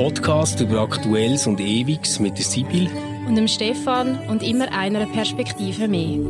[0.00, 2.88] Podcast über Aktuelles und Ewiges mit der Sibyl
[3.28, 6.20] und dem Stefan und immer einer Perspektive mehr.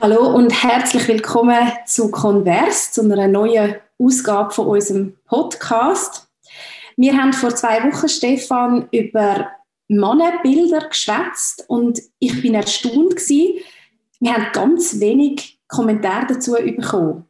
[0.00, 6.28] Hallo und herzlich willkommen zu Converse, zu einer neuen Ausgabe von unserem Podcast.
[6.96, 9.52] Wir haben vor zwei Wochen, Stefan, über
[9.86, 13.60] Mannenbilder geschwätzt und ich bin erstaunt gewesen.
[14.18, 17.24] Wir haben ganz wenig Kommentare dazu bekommen.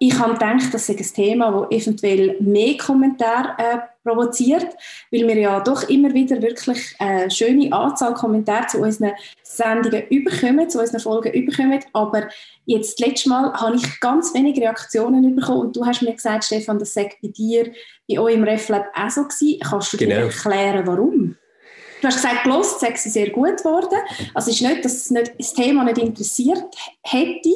[0.00, 4.66] Ich habe gedacht, das ist ein Thema, das eventuell mehr Kommentare äh, provoziert,
[5.10, 10.70] weil wir ja doch immer wieder wirklich eine schöne Anzahl Kommentare zu unseren Sendungen überkommen,
[10.70, 11.80] zu unseren Folgen überkommen.
[11.92, 12.28] Aber
[12.64, 16.78] jetzt, letztes Mal, habe ich ganz wenige Reaktionen bekommen und du hast mir gesagt, Stefan,
[16.78, 17.72] das sagt bei dir,
[18.08, 19.58] bei euch im RefLab auch so gewesen.
[19.68, 20.14] Kannst du genau.
[20.14, 21.36] dir erklären, warum?
[22.00, 23.98] Du hast gesagt, gelost sei sie sehr gut geworden.
[24.34, 26.64] Also es ist nicht, dass es nicht, das Thema nicht interessiert
[27.02, 27.50] hätte,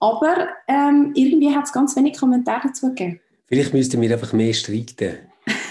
[0.00, 3.20] aber ähm, irgendwie hat es ganz wenig Kommentare dazu gegeben.
[3.46, 5.18] Vielleicht müssten wir einfach mehr streiten.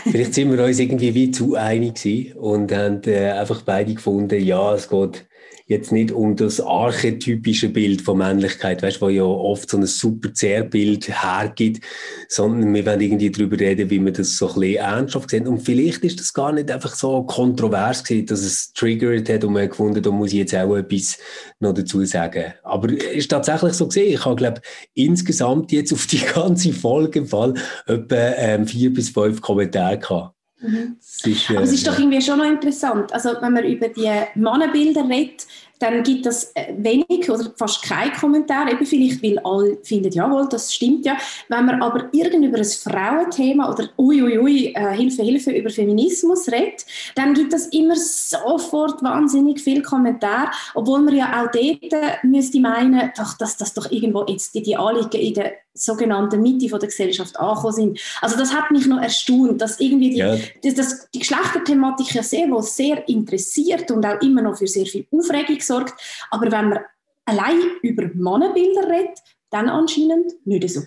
[0.04, 4.74] Vielleicht sind wir uns irgendwie wie zu einig und haben äh, einfach beide gefunden, ja,
[4.74, 5.26] es geht
[5.72, 10.34] jetzt nicht um das archetypische Bild von Männlichkeit, weißt, wo ja oft so ein super
[10.34, 11.84] Zerrbild hergibt,
[12.28, 15.48] sondern wir wollen irgendwie darüber reden, wie wir das so ein bisschen ernsthaft sehen.
[15.48, 19.54] Und vielleicht ist das gar nicht einfach so kontrovers gewesen, dass es triggert hat und
[19.54, 21.18] man gefunden, da muss ich jetzt auch etwas
[21.62, 22.54] noch dazu sagen.
[22.64, 24.14] Aber es ist tatsächlich so gesehen.
[24.14, 24.62] Ich habe, glaube
[24.94, 27.54] insgesamt jetzt auf die ganze Folge im Fall
[27.88, 30.36] etwa ähm, vier bis fünf Kommentare gehabt.
[30.62, 30.98] Mhm.
[31.00, 33.12] Ist, äh, Aber es ist doch irgendwie schon noch interessant.
[33.14, 35.48] Also wenn man über die Mannenbilder redet,
[35.82, 38.72] dann gibt es äh, wenig oder fast kein Kommentar.
[38.72, 41.18] Eben vielleicht, weil alle finden, jawohl, das stimmt ja.
[41.50, 45.70] Wenn man aber irgend über ein Frauenthema oder uiuiui, ui, ui, äh, Hilfe, Hilfe über
[45.70, 51.94] Feminismus redet, dann gibt es immer sofort wahnsinnig viel Kommentar, obwohl man ja auch dort
[51.94, 56.42] äh, müsste meinen, doch, dass das doch irgendwo jetzt die, die Anliegen in der sogenannten
[56.42, 58.00] Mitte von der Gesellschaft angekommen sind.
[58.22, 60.36] Also das hat mich noch erstaunt, dass irgendwie die, ja.
[60.64, 64.86] die, das, die Geschlechterthematik ja sehr wohl sehr interessiert und auch immer noch für sehr
[64.86, 65.94] viel Aufregung sorgt.
[66.30, 66.80] Aber wenn man
[67.26, 70.82] allein über Mannenbilder redet, dann anscheinend nicht so.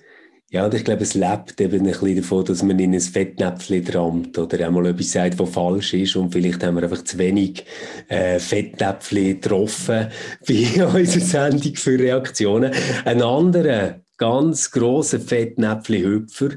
[0.50, 3.84] Ja, und ich glaube, es lebt eben ein bisschen davon, dass man in ein Fettnäpfchen
[3.84, 6.14] trampt oder einmal etwas sagt, was falsch ist.
[6.14, 7.64] Und vielleicht haben wir einfach zu wenig
[8.06, 10.10] äh, Fettnäpfchen getroffen
[10.46, 12.72] bei unserer Sendung für Reaktionen.
[13.04, 16.50] Ein anderer ganz grosser Fettnäpfchen-Hüpfer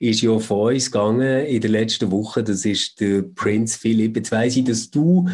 [0.00, 2.42] ist ja von uns gegangen in der letzten Woche.
[2.42, 4.16] Das ist der Prinz Philipp.
[4.16, 5.28] Jetzt weiss ich, dass du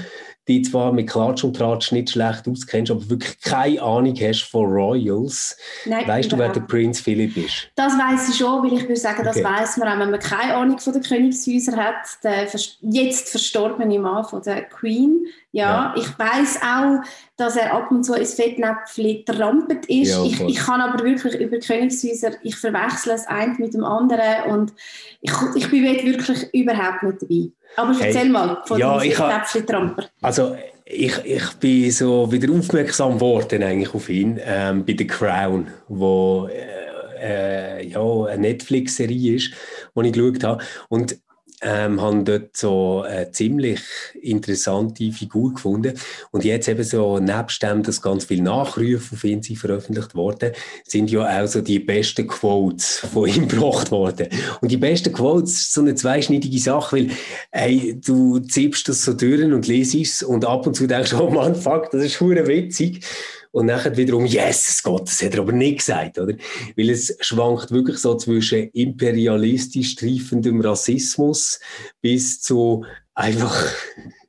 [0.50, 4.66] die zwar mit Klatsch und Tratsch nicht schlecht auskennst, aber wirklich keine Ahnung hast von
[4.66, 5.56] Royals.
[5.87, 7.71] Nein, weißt du, wer der Prinz Philipp ist?
[7.77, 9.44] Das weiß ich schon, weil ich würde sagen, das okay.
[9.44, 11.94] weiß man auch, wenn man keine Ahnung von den Königshäusern hat.
[12.25, 12.49] Der
[12.81, 15.25] jetzt verstorbene Mann von der Queen.
[15.53, 15.94] Ja, ja.
[15.97, 17.03] ich weiß auch,
[17.37, 20.11] dass er ab und zu ins Fettnäpfchen trampelt ist.
[20.11, 24.50] Ja, ich, ich kann aber wirklich über Königshäuser, ich verwechsle es eins mit dem anderen
[24.50, 24.72] und
[25.21, 27.50] ich, ich bin wirklich überhaupt nicht dabei.
[27.77, 30.05] Aber erzähl hey, mal von ja, dem Fettnäpfchen-Tramper.
[30.22, 35.69] Also ich, ich bin so wieder aufmerksam geworden eigentlich auf ihn ähm, bei The Crown,
[35.89, 36.81] wo äh,
[37.21, 39.53] äh, ja, eine Netflix-Serie ist,
[39.94, 40.65] die ich geschaut habe.
[40.89, 41.16] Und
[41.62, 43.81] ähm, haben dort so eine ziemlich
[44.21, 45.94] interessante Figur gefunden.
[46.31, 50.53] Und jetzt eben so, nebst dem, dass ganz viele Nachrufe auf ihn sind veröffentlicht worden,
[50.84, 54.28] sind ja auch so die besten Quotes von ihm gebracht worden.
[54.60, 57.10] Und die besten Quotes so eine zweischneidige Sache, weil,
[57.50, 61.31] hey, du ziehst das so durch und liest es und ab und zu denkst, oh
[61.31, 63.04] Mann, fuck, das ist hure witzig.
[63.53, 66.34] Und nachher wiederum, yes, Gott, das hat er aber nicht gesagt, oder?
[66.77, 71.59] Weil es schwankt wirklich so zwischen imperialistisch triefendem Rassismus
[72.00, 72.84] bis zu
[73.15, 73.66] einfach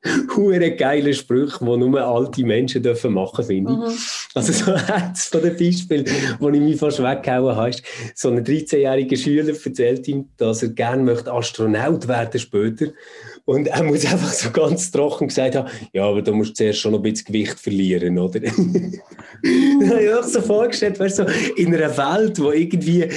[0.36, 3.78] hure geile Sprüche, die nur alte Menschen dürfen machen, finde ich.
[3.78, 3.98] Mhm.
[4.34, 6.06] Also so eins von den Beispielen,
[6.40, 7.82] wo ich mich fast weggehauen habe, ist,
[8.14, 12.88] so ein 13-jähriger Schüler erzählt ihm, dass er gerne möchte Astronaut werden später
[13.44, 16.80] und er muss einfach so ganz trocken gesagt haben, ja, aber da musst du zuerst
[16.80, 18.40] schon noch ein bisschen Gewicht verlieren, oder?
[18.40, 21.26] da habe ich auch so vorgestellt, weißt so
[21.56, 23.08] in einer Welt, wo irgendwie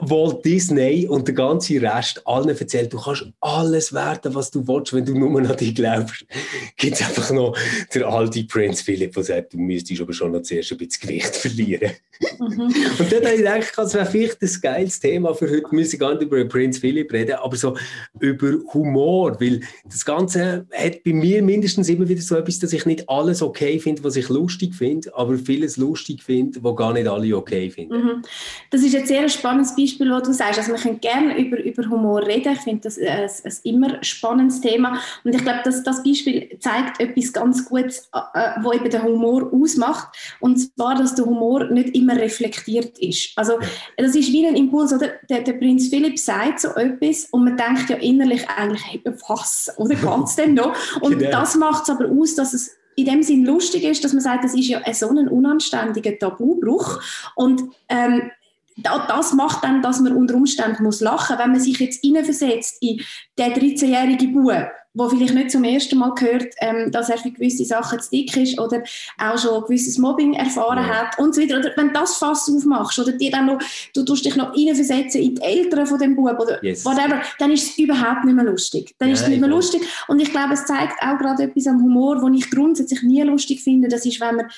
[0.00, 4.92] Walt Disney und der ganze Rest allen erzählt, du kannst alles werden, was du willst,
[4.92, 6.26] wenn du nur an dich glaubst.
[6.76, 7.56] Gibt es einfach noch
[7.94, 11.36] der alte Prinz Philipp, der sagt, du müsstest aber schon noch zuerst ein bisschen Gewicht
[11.36, 11.92] verlieren.
[12.40, 12.60] Mhm.
[12.98, 15.70] und dann habe ich gedacht, das wäre vielleicht das geiles Thema für heute.
[15.70, 17.76] Wir müssen gar nicht über Prinz Philipp reden, aber so
[18.18, 22.86] über Humor, weil das Ganze hat bei mir mindestens immer wieder so etwas, dass ich
[22.86, 27.06] nicht alles okay finde, was ich lustig finde, aber vieles lustig finde, was gar nicht
[27.06, 28.02] alle okay finden.
[28.02, 28.22] Mhm.
[28.70, 30.58] Das ist ein sehr spannendes Beispiel, das du sagst.
[30.58, 32.52] Also wir können gerne über, über Humor reden.
[32.52, 34.98] Ich finde das ein, ein immer spannendes Thema.
[35.24, 39.52] Und ich glaube, dass das Beispiel zeigt etwas ganz Gutes, äh, wo eben der Humor
[39.52, 40.08] ausmacht.
[40.40, 43.32] Und zwar, dass der Humor nicht immer reflektiert ist.
[43.36, 43.58] Also
[43.96, 45.10] das ist wie ein Impuls, oder?
[45.28, 49.72] Der, der Prinz Philipp sagt so etwas und man denkt ja innerlich eigentlich, hey, was?
[49.76, 50.74] Oder geht es denn noch?
[51.00, 51.30] Und genau.
[51.30, 54.44] das macht es aber aus, dass es in dem Sinn lustig ist, dass man sagt,
[54.44, 57.00] das ist ja ein so ein unanständiger Tabubruch
[57.34, 58.30] und ähm,
[58.76, 63.00] das macht dann, dass man unter Umständen muss lachen, wenn man sich jetzt hineinversetzt in
[63.38, 67.64] den 13-jährigen Bub, der vielleicht nicht zum ersten Mal gehört, ähm, dass er für gewisse
[67.64, 68.82] Sachen zu dick ist oder
[69.18, 70.94] auch schon gewisses Mobbing erfahren ja.
[70.94, 71.58] hat und so weiter.
[71.58, 73.58] Oder wenn das Fass aufmachst oder dir dann noch,
[73.94, 76.84] du tust dich noch hineinversetzen in die Eltern von dem Bub oder yes.
[76.84, 78.94] whatever, dann ist es überhaupt nicht mehr lustig.
[78.98, 79.82] Dann ist es nicht mehr lustig.
[80.08, 83.62] Und ich glaube, es zeigt auch gerade etwas am Humor, wo ich grundsätzlich nie lustig
[83.62, 83.88] finde.
[83.88, 84.50] Das ist, wenn man,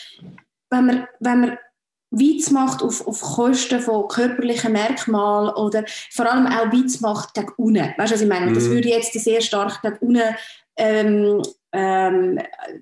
[0.71, 1.59] wenn man, wenn man
[2.10, 7.52] Witz macht auf, auf Kosten von körperlichen Merkmalen oder vor allem auch Witz macht gegen
[7.56, 7.94] unten.
[7.96, 8.46] Weißt du, was ich meine?
[8.46, 8.70] Und das mhm.
[8.72, 10.37] würde jetzt sehr stark gegen unten
[10.76, 12.38] ähm, ähm,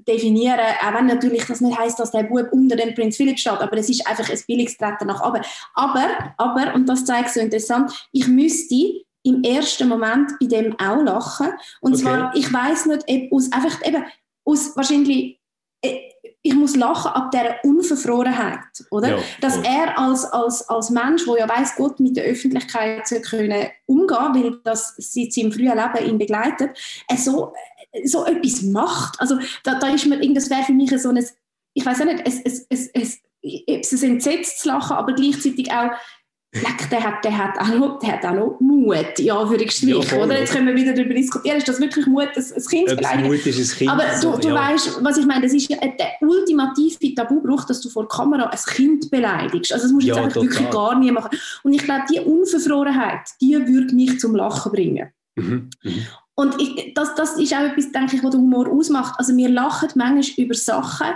[0.06, 3.60] definieren, auch wenn natürlich das nicht heißt, dass der Bub unter dem Prinz Philipp steht,
[3.60, 5.42] aber es ist einfach ein billiges Treten nach oben.
[5.74, 11.02] Aber, aber, und das zeigt so interessant, ich müsste im ersten Moment bei dem auch
[11.02, 11.48] lachen.
[11.80, 12.02] Und okay.
[12.02, 14.04] zwar, ich weiß nicht, ob aus, einfach eben,
[14.44, 15.40] aus wahrscheinlich
[15.82, 19.16] ich muss lachen ab dieser Unverfrorenheit, oder?
[19.16, 23.20] Ja, Dass er als, als, als Mensch, der ja weiß Gott mit der Öffentlichkeit zu
[23.20, 26.78] können umgehen, weil das seit seinem frühen Leben ihn begleitet,
[27.08, 27.52] er so,
[28.04, 29.20] so etwas macht.
[29.20, 31.24] Also da, da ist mir, das wäre für mich so ein,
[31.74, 33.18] ich weiß nicht, es, es, es, es,
[33.66, 35.90] es, es entsetzt zu lachen, aber gleichzeitig auch
[36.52, 39.96] Leck, der hat, der, hat auch noch, der hat auch noch Mut, ja, für ja,
[39.96, 40.38] oder?
[40.38, 43.28] Jetzt können wir wieder darüber diskutieren, ist das wirklich Mut, ein, ein Kind zu beleidigen?
[43.28, 43.90] Mut ist ein Kind.
[43.90, 44.54] Aber du, du ja.
[44.54, 48.44] weißt, was ich meine, das ist ja der ultimative Tabubruch, dass du vor der Kamera
[48.44, 49.72] ein Kind beleidigst.
[49.72, 51.36] Also das musst du ja, jetzt einfach wirklich gar nie machen.
[51.62, 55.10] Und ich glaube, die Unverfrorenheit, die würde mich zum Lachen bringen.
[55.34, 55.70] Mhm.
[55.82, 56.06] Mhm.
[56.36, 59.14] Und ich, das, das ist auch etwas, denke ich, was der Humor ausmacht.
[59.18, 61.08] Also wir lachen manchmal über Sachen,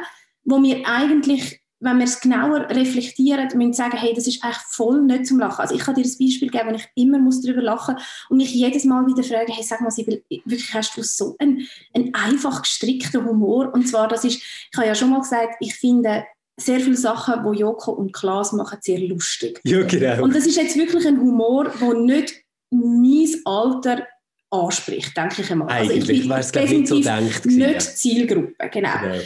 [0.44, 4.62] wo wir eigentlich wenn wir es genauer reflektieren, müssen wir sagen, hey, das ist eigentlich
[4.68, 5.62] voll nicht zum Lachen.
[5.62, 8.36] Also ich kann dir ein Beispiel geben, wo ich immer muss darüber lachen muss und
[8.36, 12.14] mich jedes Mal wieder frage, hey, sag mal, Sibyl, wirklich hast du so einen, einen
[12.14, 13.72] einfach gestrickten Humor?
[13.72, 16.24] Und zwar, das ist, ich habe ja schon mal gesagt, ich finde
[16.58, 19.60] sehr viele Sachen, die Joko und Klaas machen, sehr lustig.
[19.64, 20.22] Ja, genau.
[20.22, 22.34] Und das ist jetzt wirklich ein Humor, der nicht
[22.70, 24.06] mein Alter
[24.50, 25.68] anspricht, denke ich einmal.
[25.68, 27.46] Eigentlich, also ich bin nicht so denkt.
[27.46, 28.98] Nicht Zielgruppe, genau.
[29.00, 29.18] genau.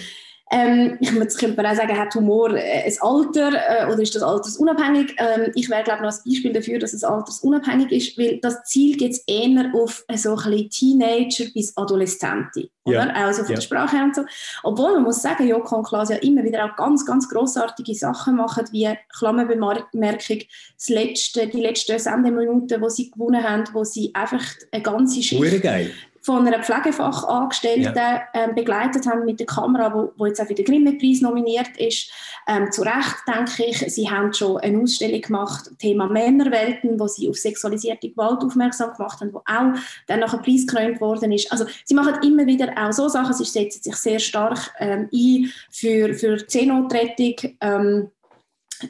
[0.51, 4.15] Ähm, ich muss, könnte man auch sagen, hat Humor äh, ein Alter äh, oder ist
[4.15, 5.17] das altersunabhängig?
[5.17, 8.63] Ähm, ich wäre, glaube ich, noch ein Beispiel dafür, dass es altersunabhängig ist, weil das
[8.65, 12.69] Ziel geht eher auf äh, so ein bisschen Teenager bis Adoleszente.
[12.85, 13.07] Oder?
[13.07, 13.13] Ja.
[13.15, 13.55] Also von ja.
[13.57, 14.23] der Sprache her und so.
[14.63, 18.37] Obwohl man muss sagen, Joko und Klaas ja immer wieder auch ganz, ganz grossartige Sachen
[18.37, 18.89] machen, wie
[19.19, 20.41] Klammerbemerkung,
[20.77, 25.63] das letzte, die letzten Sendeminuten, die sie gewonnen haben, wo sie einfach eine ganze Schicht
[25.63, 25.91] geil
[26.25, 28.23] von einer Pflegefachangestellten ja.
[28.33, 32.11] ähm, begleitet haben mit der Kamera, wo, wo jetzt auch für den Grimme-Preis nominiert ist.
[32.49, 33.79] Ähm, zu Recht, denke ich.
[33.93, 39.21] Sie haben schon eine Ausstellung gemacht, Thema Männerwelten, wo sie auf sexualisierte Gewalt aufmerksam gemacht
[39.21, 41.53] haben, wo auch dann nachher Preis gekrönt worden ist.
[41.53, 43.35] Also sie machen immer wieder auch so Sachen.
[43.35, 47.35] Sie setzen sich sehr stark ähm, ein für, für Seenotrettung.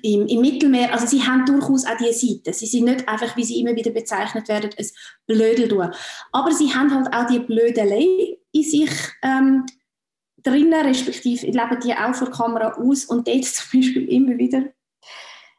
[0.03, 2.53] Im, im, Mittelmeer, also sie haben durchaus auch diese Seite.
[2.53, 4.87] Sie sind nicht einfach, wie sie immer wieder bezeichnet werden, ein
[5.27, 5.93] Blödel
[6.33, 8.91] Aber sie haben halt auch die Blödelei in sich
[9.23, 9.65] ähm,
[10.43, 14.65] drinnen, respektive leben die auch vor Kamera aus und dort zum Beispiel immer wieder,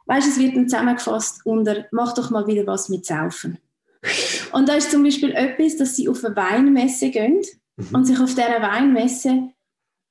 [0.05, 3.57] weißt du, es wird dann zusammengefasst unter, mach doch mal wieder was mit Saufen.
[4.51, 7.41] Und da ist zum Beispiel etwas, dass sie auf eine Weinmesse gehen
[7.75, 7.95] mhm.
[7.95, 9.49] und sich auf dieser Weinmesse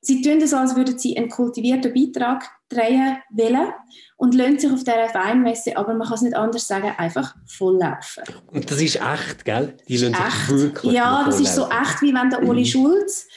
[0.04, 3.72] Sie tun so, als würden sie einen kultivierten Beitrag drehen wollen
[4.16, 8.24] und lassen sich auf dieser Weinmesse, aber man kann es nicht anders sagen, einfach volllaufen.
[8.52, 9.76] Und das ist echt, gell?
[9.88, 12.66] Die lassen sich wirklich Ja, das ist so echt, wie wenn der Uli mhm.
[12.66, 13.28] Schulz,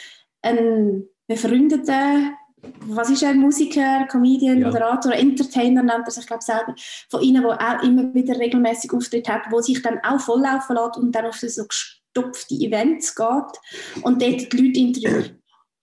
[0.42, 2.34] ein befreundeter
[2.80, 4.68] was ist er, Musiker, Comedian, ja.
[4.68, 6.74] Moderator, Entertainer nennt er sich, glaube selber,
[7.10, 10.98] von ihnen, der auch immer wieder regelmäßig Auftritt hat, wo sich dann auch volllaufen lässt
[10.98, 15.36] und dann auf so gestopfte Events geht und dort die Leute interviewt.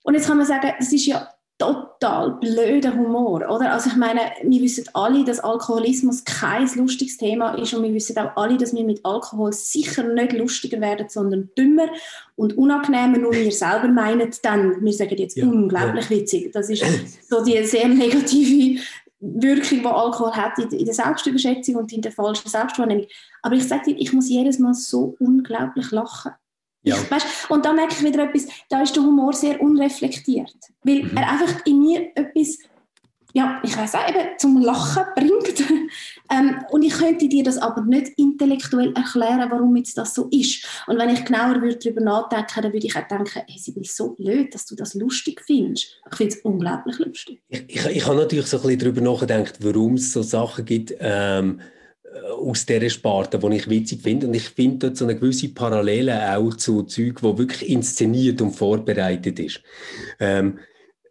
[0.03, 3.73] Und jetzt kann man sagen, das ist ja total blöder Humor, oder?
[3.73, 8.19] Also ich meine, wir wissen alle, dass Alkoholismus kein lustiges Thema ist und wir wissen
[8.19, 11.89] auch alle, dass wir mit Alkohol sicher nicht lustiger werden, sondern dümmer
[12.35, 16.17] und unangenehmer, nur wir selber meinen dann, wir sagen jetzt ja, unglaublich ja.
[16.17, 16.53] witzig.
[16.53, 16.85] Das ist
[17.29, 18.81] so die sehr negative
[19.21, 23.07] Wirkung, die Alkohol hat in der Selbstüberschätzung und in der falschen Selbstwahrnehmung.
[23.43, 26.33] Aber ich sage dir, ich muss jedes Mal so unglaublich lachen.
[26.85, 26.97] Ja.
[27.11, 31.17] Weißt, und da merke ich wieder etwas, da ist der Humor sehr unreflektiert, weil mhm.
[31.17, 32.59] er einfach in mir etwas,
[33.33, 35.65] ja, ich weiß auch, eben zum Lachen bringt.
[36.31, 40.67] Ähm, und ich könnte dir das aber nicht intellektuell erklären, warum jetzt das so ist.
[40.87, 43.95] Und wenn ich genauer würde darüber nachdenken, dann würde ich auch denken, hey, sie ist
[43.95, 46.01] so blöd, dass du das lustig findest.
[46.11, 47.43] Ich finde es unglaublich lustig.
[47.49, 50.95] Ich, ich, ich habe natürlich so ein bisschen darüber nachgedacht, warum es so Sachen gibt,
[50.99, 51.74] ähm, äh,
[52.23, 54.27] aus dieser Sparte, die ich witzig finde.
[54.27, 58.53] Und ich finde dort so eine gewisse Parallele auch zu Zeug, wo wirklich inszeniert und
[58.53, 59.63] vorbereitet ist.
[60.21, 60.59] Ähm,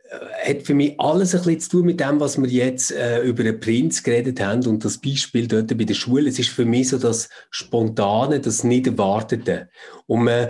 [0.10, 3.22] äh, hat für mich alles ein bisschen zu tun mit dem, was wir jetzt äh,
[3.22, 6.30] über den Prinz geredet haben und das Beispiel dort bei der Schule.
[6.30, 9.70] Es ist für mich so das Spontane, das Nicht-Erwartete.
[10.08, 10.50] Und man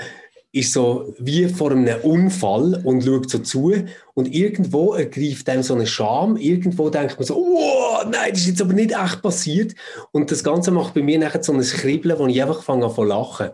[0.54, 3.74] ist so wie vor einem Unfall und schaut so zu
[4.14, 6.38] und irgendwo ergreift einem so eine Scham.
[6.38, 9.74] Irgendwo denkt man so, oh, nein, das ist jetzt aber nicht echt passiert.
[10.12, 12.94] Und das Ganze macht bei mir nachher so ein Kribbeln, wo ich einfach fange an
[12.94, 13.50] zu lachen.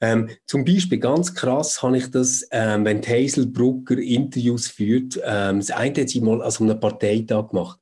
[0.00, 5.58] Ähm, zum Beispiel, ganz krass habe ich das, ähm, wenn Hazel Brucker Interviews führt, ähm,
[5.58, 7.78] das eine hat sie mal an so einem Parteitag gemacht.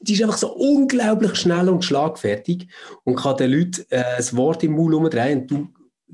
[0.00, 2.68] Die ist einfach so unglaublich schnell und schlagfertig
[3.04, 5.68] und kann den Leuten äh, das Wort im Mund umdrehen und du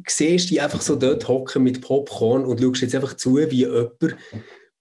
[0.07, 3.93] siehst die einfach so dort hocken mit Popcorn und schaust jetzt einfach zu, wie jemand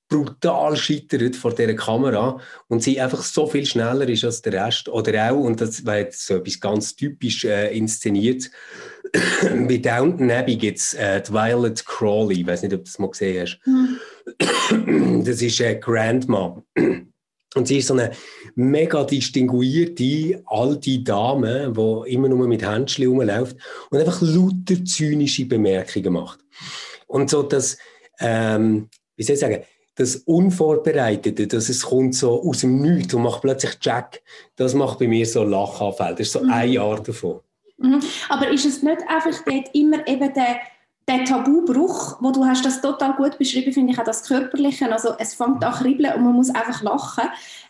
[0.09, 4.87] brutal scheitert vor dieser Kamera und sie einfach so viel schneller ist als der Rest.
[4.87, 8.49] Oder auch, und das war jetzt so etwas ganz typisch äh, inszeniert,
[9.67, 13.09] bei Downton Abbey gibt es äh, Violet Crawley, ich weiß nicht, ob du das mal
[13.09, 13.59] gesehen hast.
[13.65, 15.23] Mhm.
[15.23, 16.61] Das ist äh, Grandma.
[17.57, 18.11] Und sie ist so eine
[18.55, 23.57] mega distinguierte alte Dame, die immer nur mit Händchen rumläuft
[23.89, 26.39] und einfach lauter zynische Bemerkungen macht.
[27.07, 27.77] Und so das,
[28.19, 29.63] ähm, wie soll ich sagen,
[29.95, 34.21] das Unvorbereitete, dass es kommt so aus dem Nichts und macht plötzlich Jack,
[34.55, 36.11] das macht bei mir so Lachanfälle.
[36.11, 36.51] Das ist so mhm.
[36.51, 37.39] eine Art davon.
[37.77, 38.01] Mhm.
[38.29, 40.57] Aber ist es nicht einfach dort immer eben der,
[41.07, 44.91] der Tabubruch, wo du hast das total gut beschrieben, finde ich auch das Körperliche.
[44.91, 47.23] Also es fängt an kribbeln und man muss einfach lachen.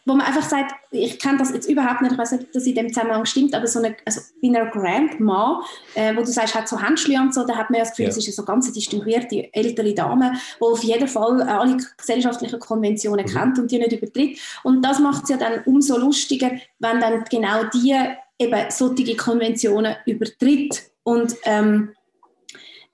[0.05, 2.65] Wo man einfach sagt, ich kenne das jetzt überhaupt nicht, ich weiß nicht, ob das
[2.65, 5.61] in dem Zusammenhang stimmt, aber so eine, also bei einer Grandma,
[5.95, 8.05] äh, wo du sagst, hat so Händchen und so, da hat man ja das Gefühl,
[8.05, 8.09] ja.
[8.09, 13.25] es ist eine so ganz distinguierte ältere Dame, die auf jeden Fall alle gesellschaftlichen Konventionen
[13.25, 13.29] mhm.
[13.29, 14.39] kennt und die nicht übertritt.
[14.63, 17.93] Und das macht es ja dann umso lustiger, wenn dann genau die
[18.39, 20.83] eben solche Konventionen übertritt.
[21.03, 21.93] Und ähm,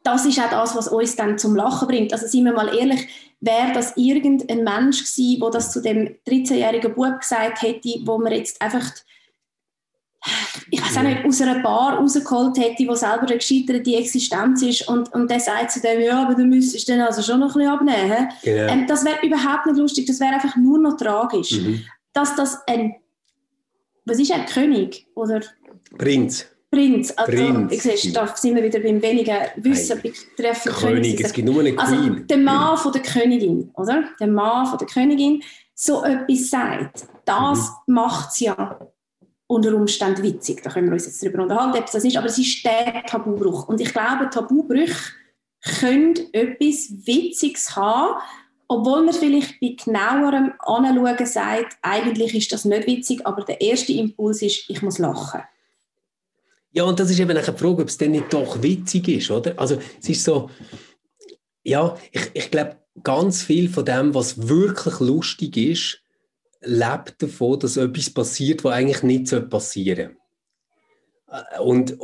[0.04, 2.14] das ist auch das, was uns dann zum Lachen bringt.
[2.14, 3.08] Also seien wir mal ehrlich,
[3.40, 8.34] wäre das irgendein Mensch gewesen, der das zu dem 13-jährigen Bub gesagt hätte, wo man
[8.34, 8.86] jetzt einfach,
[10.70, 14.88] ich weiß auch nicht, aus einer Bar rausgeholt hätte, wo selber eine gescheiterte Existenz ist
[14.88, 17.60] und, und der sagt zu dem, ja, aber du müsstest dann also schon noch ein
[17.60, 18.30] bisschen abnehmen.
[18.44, 18.74] Genau.
[18.74, 21.52] Ähm, das wäre überhaupt nicht lustig, das wäre einfach nur noch tragisch.
[21.52, 21.84] Mhm.
[22.14, 22.96] Dass das ein
[24.06, 25.08] was ist ein König?
[25.16, 25.42] Oder?
[25.98, 26.46] Prinz.
[26.74, 27.12] Prinz.
[27.16, 27.72] Also, Prinz.
[27.72, 31.22] Ich sehe, da sind wir wieder beim wenigen Wissen betreffend König.
[31.22, 32.12] Es gibt nur eine also, Queen.
[32.12, 34.04] Also, der Mann von der Königin, oder?
[34.20, 35.44] Der Mann von der Königin
[35.76, 37.94] so etwas sagt, das mhm.
[37.94, 38.80] macht es ja
[39.48, 40.62] unter Umständen witzig.
[40.64, 42.18] Da können wir uns jetzt darüber unterhalten, ob es das ist.
[42.18, 43.68] Aber es ist der Tabubruch.
[43.68, 44.96] Und ich glaube, Tabubrüche
[45.80, 48.20] können etwas Witziges haben,
[48.68, 53.94] obwohl man vielleicht bei genauerem Anschauen sagt, eigentlich ist das nicht witzig, aber der erste
[53.94, 55.42] Impuls ist, ich muss lachen.
[56.74, 59.54] Ja, und das ist eben eine Frage, ob es denn nicht doch witzig ist, oder?
[59.58, 60.50] Also es ist so,
[61.64, 66.02] ja, ich, ich glaube, ganz viel von dem, was wirklich lustig ist,
[66.62, 70.18] lebt davon, dass etwas passiert, was eigentlich nicht passieren
[71.28, 71.62] soll.
[71.64, 71.98] Und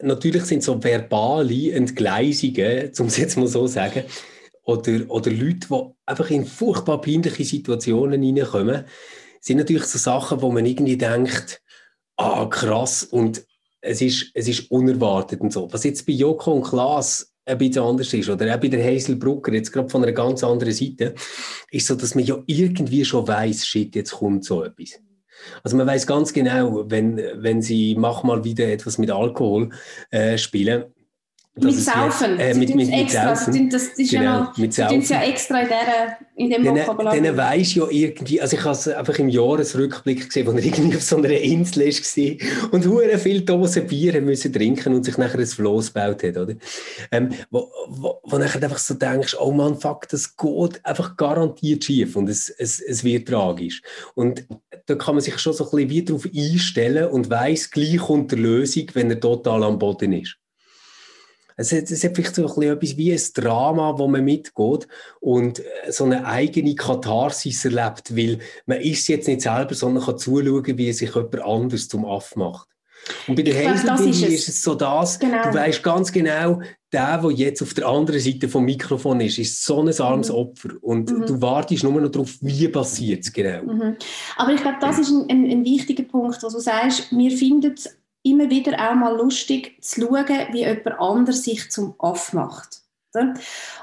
[0.00, 4.04] natürlich sind so verbale Entgleisungen, um es jetzt mal so zu sagen,
[4.62, 8.84] oder, oder Leute, die einfach in furchtbar peinliche Situationen hineinkommen,
[9.40, 11.62] sind natürlich so Sachen, wo man irgendwie denkt,
[12.16, 13.44] ah, krass, und
[13.84, 15.72] es ist, es ist unerwartet und so.
[15.72, 19.16] Was jetzt bei Joko und Klaas ein bisschen anders ist, oder auch bei der Hazel
[19.16, 21.14] Brucker, jetzt gerade von einer ganz anderen Seite,
[21.70, 24.98] ist so, dass man ja irgendwie schon weiß, shit, jetzt kommt so etwas.
[25.62, 29.70] Also man weiß ganz genau, wenn, wenn sie mach mal wieder etwas mit Alkohol
[30.10, 30.84] äh, spielen,
[31.56, 32.38] mit Saufen.
[32.40, 33.70] Äh, mit, mit, extra, mit Saufen.
[33.70, 35.02] Das, ist genau, ja noch, mit Saufen.
[35.02, 37.14] ja extra in, der, in dem Vokabular.
[37.16, 40.96] Dann weisst ja irgendwie, also ich habe es einfach im Jahresrückblick gesehen, wo er irgendwie
[40.96, 45.38] auf so einer Insel war und hure viel Dosen Bier müssen trinken und sich nachher
[45.38, 46.54] ein Floß gebaut hat, oder?
[47.12, 51.84] Ähm, wo, wo, wo nachher einfach so denkst, oh Mann, fuck, das geht einfach garantiert
[51.84, 53.80] schief und es, es, es wird tragisch.
[54.14, 54.44] Und
[54.86, 58.36] da kann man sich schon so ein bisschen wie darauf einstellen und weiss, gleich unter
[58.36, 60.36] Lösung, wenn er total am Boden ist.
[61.56, 64.88] Es hat, es hat vielleicht so ein etwas wie ein Drama, wo man mitgeht
[65.20, 70.18] und äh, so eine eigene Katharsis erlebt, weil man ist jetzt nicht selber, sondern kann
[70.18, 72.68] zuschauen, wie sich jemand anders zum Aff macht.
[73.26, 75.42] Und bei der Hazelbilly ist, ist, es so das, genau.
[75.50, 76.60] du weißt ganz genau,
[76.92, 80.34] der, der jetzt auf der anderen Seite vom Mikrofon ist, ist so ein armes mhm.
[80.34, 80.70] Opfer.
[80.80, 81.26] Und mhm.
[81.26, 83.62] du wartest nur noch darauf, wie passiert es genau.
[83.62, 83.96] Mhm.
[84.36, 87.74] Aber ich glaube, das ist ein, ein, ein wichtiger Punkt, wo du sagst, wir finden
[87.76, 92.80] es immer wieder auch mal lustig zu schauen, wie jemand anders sich zum Aff macht.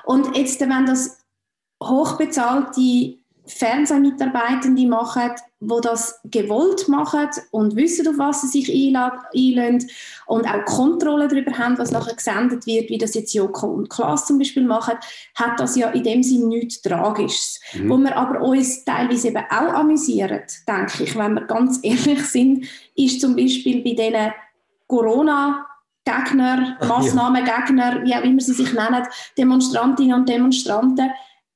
[0.03, 1.19] Und jetzt, wenn das
[1.81, 3.17] hochbezahlte
[3.51, 9.87] Fernsehmitarbeitende machen, wo das gewollt machen und wissen, auf was sie sich einladen
[10.25, 14.25] und auch Kontrolle darüber haben, was nachher gesendet wird, wie das jetzt Joko und Klaas
[14.25, 14.95] zum Beispiel machen,
[15.35, 17.59] hat das ja in dem Sinne nichts Tragisches.
[17.73, 17.89] Mhm.
[17.89, 22.65] Wo wir aber uns teilweise eben auch amüsieren, denke ich, wenn wir ganz ehrlich sind,
[22.95, 24.33] ist zum Beispiel bei diesen
[24.87, 25.67] Corona-
[26.03, 29.05] Gegner, Massnahmengegner, wie auch immer sie sich nennen,
[29.37, 31.11] Demonstrantinnen und Demonstranten,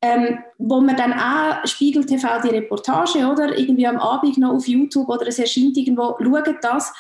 [0.06, 4.68] ähm, wo man dann auch Spiegel TV die Reportage oder irgendwie am Abend noch auf
[4.68, 6.94] YouTube oder es erscheint irgendwo, schauen das,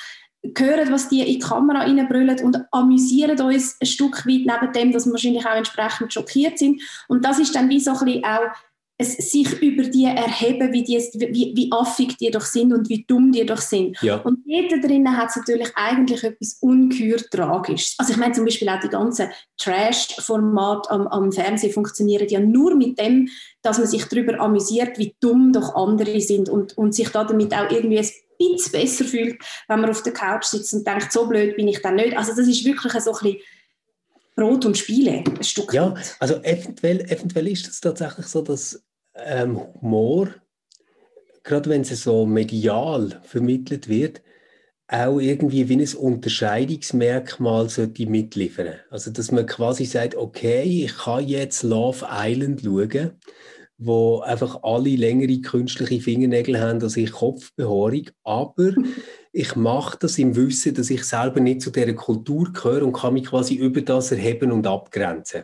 [0.57, 4.91] hören, was die in die Kamera reinbrüllen und amüsieren uns ein Stück weit neben dem,
[4.91, 6.81] dass wir wahrscheinlich auch entsprechend schockiert sind.
[7.07, 8.51] Und das ist dann wie so ein bisschen auch
[8.97, 13.03] es sich über die erheben, wie, die, wie, wie affig die doch sind und wie
[13.05, 14.01] dumm die doch sind.
[14.01, 14.17] Ja.
[14.17, 17.95] Und jeder drinnen hat natürlich eigentlich etwas ungeheuer Tragisches.
[17.97, 22.75] Also ich meine zum Beispiel auch die ganzen Trash-Formate am, am Fernsehen funktionieren ja nur
[22.75, 23.27] mit dem,
[23.61, 27.53] dass man sich darüber amüsiert, wie dumm doch andere sind und, und sich da damit
[27.53, 29.37] auch irgendwie ein bisschen besser fühlt,
[29.67, 32.17] wenn man auf der Couch sitzt und denkt, so blöd bin ich dann nicht.
[32.17, 33.37] Also das ist wirklich so ein bisschen
[34.35, 38.83] Brot und Spiele, ein Stück Ja, also eventuell, eventuell ist es tatsächlich so, dass
[39.15, 40.29] ähm, Humor,
[41.43, 44.21] gerade wenn es so medial vermittelt wird,
[44.87, 48.75] auch irgendwie wie ein Unterscheidungsmerkmal sollte mitliefern.
[48.91, 53.13] Also, dass man quasi sagt, okay, ich kann jetzt Love Island schauen,
[53.77, 58.73] wo einfach alle längere künstliche Fingernägel haben als ich Kopfbehaarung, aber
[59.33, 63.13] ich mache das im Wissen, dass ich selber nicht zu dieser Kultur gehöre und kann
[63.13, 65.43] mich quasi über das erheben und abgrenzen.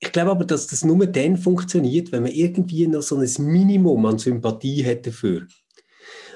[0.00, 4.06] Ich glaube aber, dass das nur dann funktioniert, wenn man irgendwie noch so ein Minimum
[4.06, 5.48] an Sympathie hat dafür.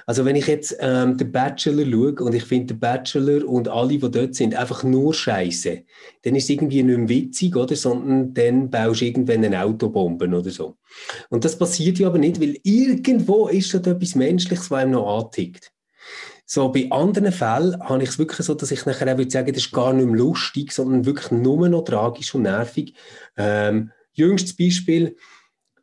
[0.06, 3.98] Also wenn ich jetzt ähm, den Bachelor schaue und ich finde den Bachelor und alle,
[3.98, 5.82] die dort sind, einfach nur Scheiße,
[6.22, 7.76] dann ist es irgendwie nicht mehr witzig, oder?
[7.76, 10.76] sondern dann baust du irgendwann eine Autobombe oder so.
[11.30, 15.24] Und das passiert ja aber nicht, weil irgendwo ist schon etwas Menschliches, was einem noch
[15.24, 15.72] antickt.
[16.44, 19.52] So, bei anderen Fällen habe ich es wirklich so, dass ich nachher auch würde sagen,
[19.52, 22.94] das ist gar nicht mehr lustig, sondern wirklich nur noch tragisch und nervig.
[23.36, 25.16] Ähm, jüngstes Beispiel,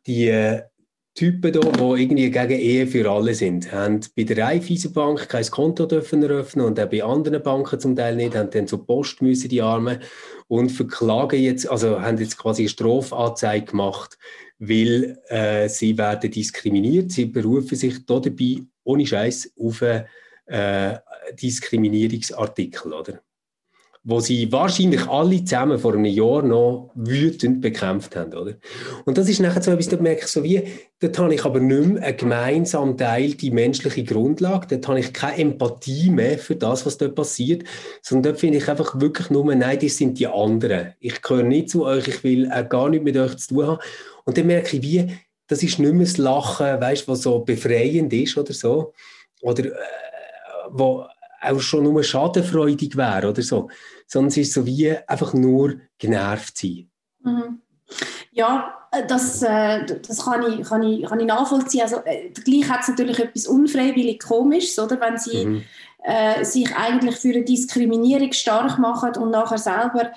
[0.06, 0.62] die äh,
[1.14, 5.86] Typen hier, die irgendwie gegen Ehe für alle sind, haben bei der Raiffeisenbank kein Konto
[5.86, 9.48] dürfen eröffnen und auch bei anderen Banken zum Teil nicht, haben dann zur Post müssen,
[9.48, 10.00] die Arme,
[10.46, 14.18] und verklagen jetzt, also haben jetzt quasi eine Strafanzeige gemacht,
[14.58, 17.12] weil äh, sie werden diskriminiert.
[17.12, 20.06] Sie berufen sich da dabei ohne Scheiß auf eine
[20.46, 20.98] äh,
[21.34, 23.22] Diskriminierungsartikel, oder?
[24.02, 28.54] Wo sie wahrscheinlich alle zusammen vor einem Jahr noch wütend bekämpft haben, oder?
[29.04, 30.62] Und das ist nachher so etwas, da merke ich so wie,
[31.00, 35.12] dort habe ich aber nicht mehr einen gemeinsamen Teil, die menschliche Grundlage, dort habe ich
[35.12, 37.64] keine Empathie mehr für das, was dort passiert,
[38.00, 40.94] sondern dort finde ich einfach wirklich nur, nein, das sind die anderen.
[40.98, 43.80] Ich gehöre nicht zu euch, ich will auch gar nichts mit euch zu tun haben.
[44.24, 45.12] Und dann merke ich wie,
[45.46, 48.94] das ist nicht mehr das Lachen, weißt, was so befreiend ist oder so.
[49.42, 49.72] Oder, äh,
[50.70, 51.04] wo
[51.40, 53.70] auch schon nur schadenfreudig wäre oder so,
[54.06, 56.90] sondern es ist so wie einfach nur genervt sein.
[57.22, 57.60] Mhm.
[58.32, 61.82] Ja, äh, das, äh, das kann, ich, kann, ich, kann ich nachvollziehen.
[61.82, 65.00] Also, äh, gleich hat es natürlich etwas unfreiwillig Komisches, oder?
[65.00, 65.62] wenn sie mhm.
[66.02, 70.12] äh, sich eigentlich für eine Diskriminierung stark machen und nachher selber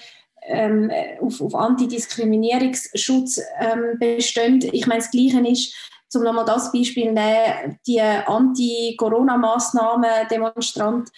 [0.46, 4.62] ähm, auf, auf Antidiskriminierungsschutz ähm, bestehen.
[4.72, 5.74] Ich meine, das Gleiche ist,
[6.16, 11.12] um nochmal das Beispiel nehmen, die Anti-Corona-Massnahmen Demonstranten,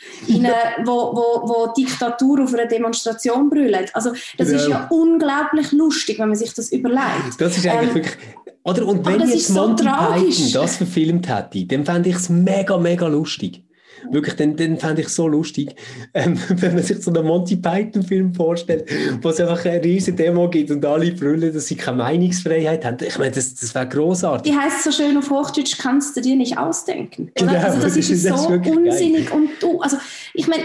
[0.86, 3.86] wo, wo, wo Diktatur auf einer Demonstration brüllen.
[3.94, 4.60] Also das genau.
[4.60, 7.40] ist ja unglaublich lustig, wenn man sich das überlegt.
[7.40, 8.18] Das ist eigentlich ähm, wirklich...
[8.64, 12.78] Oder, und wenn jetzt Monty so Python das verfilmt hätte, dann fände ich es mega,
[12.78, 13.65] mega lustig.
[14.12, 15.76] Wirklich, den, den fände ich so lustig,
[16.14, 18.90] ähm, wenn man sich so einen Monty Python-Film vorstellt,
[19.22, 22.98] wo es einfach eine riesige Demo gibt und alle brüllen, dass sie keine Meinungsfreiheit haben.
[23.06, 24.52] Ich meine, das, das wäre großartig.
[24.52, 27.32] Die heißt so schön auf Hochdeutsch, kannst du dir nicht ausdenken.
[27.36, 29.38] Genau, also das, das ist, das so unsinnig geil.
[29.38, 29.98] und du, also
[30.34, 30.64] ich meine,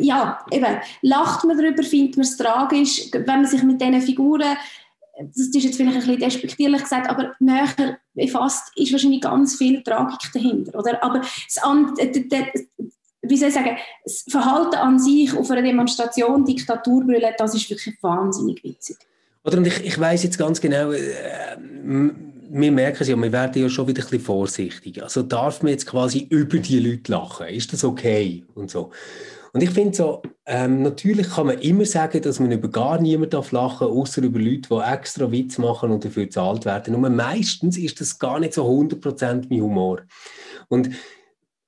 [0.00, 4.56] ja, eben, lacht man darüber, findet man es tragisch, wenn man sich mit diesen Figuren
[5.18, 9.82] das ist jetzt vielleicht ein bisschen despektierlich gesagt, aber näher befasst ist wahrscheinlich ganz viel
[9.82, 10.78] Tragik dahinter.
[10.78, 11.02] Oder?
[11.02, 11.64] Aber das,
[13.22, 17.96] wie soll ich sagen, das Verhalten an sich auf einer Demonstration, Diktaturbrille, das ist wirklich
[18.02, 18.96] wahnsinnig witzig.
[19.44, 21.56] Oder und ich, ich weiß jetzt ganz genau, äh,
[22.48, 25.02] wir merken es ja, wir werden ja schon wieder ein bisschen vorsichtig.
[25.02, 27.48] Also darf man jetzt quasi über die Leute lachen?
[27.48, 28.44] Ist das okay?
[28.54, 28.90] Und so.
[29.56, 33.30] Und ich finde so, ähm, natürlich kann man immer sagen, dass man über gar niemanden
[33.30, 36.94] darf lachen außer über Leute, die extra Witz machen und dafür bezahlt werden.
[36.94, 40.02] Und meistens ist das gar nicht so 100% mein Humor.
[40.68, 40.90] Und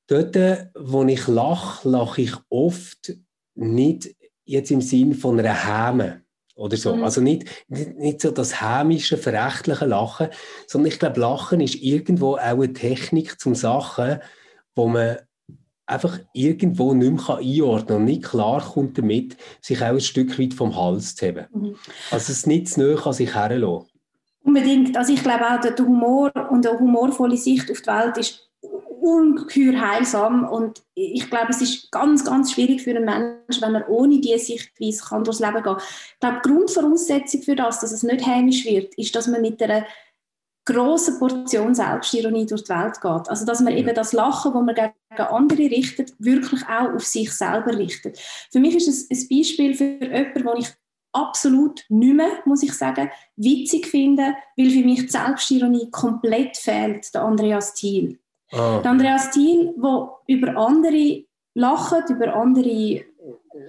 [0.07, 0.37] dort,
[0.79, 3.17] wo ich lache, lache ich oft
[3.55, 6.21] nicht jetzt im Sinn von einer Häme
[6.57, 6.95] oder so.
[6.95, 7.05] Mhm.
[7.05, 10.29] Also nicht, nicht, nicht, so das hämische, verächtliche Lachen,
[10.67, 14.19] sondern ich glaube, Lachen ist irgendwo auch eine Technik zum Sachen,
[14.75, 15.17] wo man
[15.89, 20.39] einfach irgendwo nicht mehr einordnen kann und nicht klar kommt damit, sich auch ein Stück
[20.39, 21.47] weit vom Hals zu heben.
[21.53, 21.75] Mhm.
[22.11, 23.87] Also es nicht zu nahe an sich herlassen.
[24.43, 24.97] Unbedingt.
[24.97, 28.49] Also ich glaube auch, der Humor und eine humorvolle Sicht auf die Welt ist
[29.01, 33.89] ungeheuer heilsam und ich glaube, es ist ganz, ganz schwierig für einen Menschen, wenn er
[33.89, 35.77] ohne diese Sichtweise kann durchs Leben gehen kann.
[35.79, 39.63] Ich glaube, die Grundvoraussetzung für das, dass es nicht heimisch wird, ist, dass man mit
[39.63, 39.85] einer
[40.69, 43.31] grossen Portion Selbstironie durch die Welt geht.
[43.31, 47.33] Also, dass man eben das Lachen, das man gegen andere richtet, wirklich auch auf sich
[47.33, 48.19] selber richtet.
[48.51, 50.69] Für mich ist es ein Beispiel für jemanden, wo ich
[51.13, 57.13] absolut nicht mehr, muss ich sagen, witzig finde, weil für mich die Selbstironie komplett fehlt,
[57.15, 58.19] der Andreas Thiel.
[58.53, 58.81] Oh.
[58.83, 63.05] Der Andreas Thiel, der über andere lacht, über andere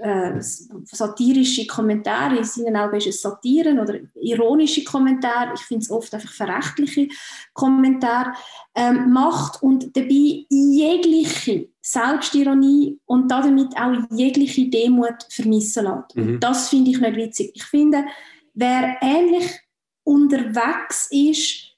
[0.02, 5.92] äh, satirische Kommentare, in seinen Augen ist es Satiren oder ironische Kommentare, ich finde es
[5.92, 7.08] oft einfach verächtliche
[7.54, 8.34] Kommentare,
[8.76, 16.16] ähm, macht und dabei jegliche Selbstironie und damit auch jegliche Demut vermissen lässt.
[16.16, 16.40] Mhm.
[16.40, 17.52] Das finde ich nicht witzig.
[17.56, 18.06] Ich finde,
[18.54, 19.60] wer ähnlich
[20.04, 21.76] unterwegs ist,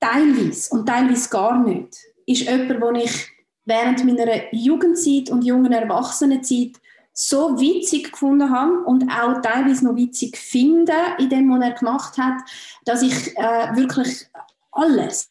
[0.00, 3.28] teilweise und teilweise gar nicht, ist jemand, den ich
[3.64, 6.80] während meiner Jugendzeit und jungen Erwachsenenzeit
[7.18, 12.18] so witzig gefunden habe und auch teilweise noch witzig finde in dem, was er gemacht
[12.18, 12.42] hat,
[12.84, 14.28] dass ich äh, wirklich
[14.70, 15.30] alles,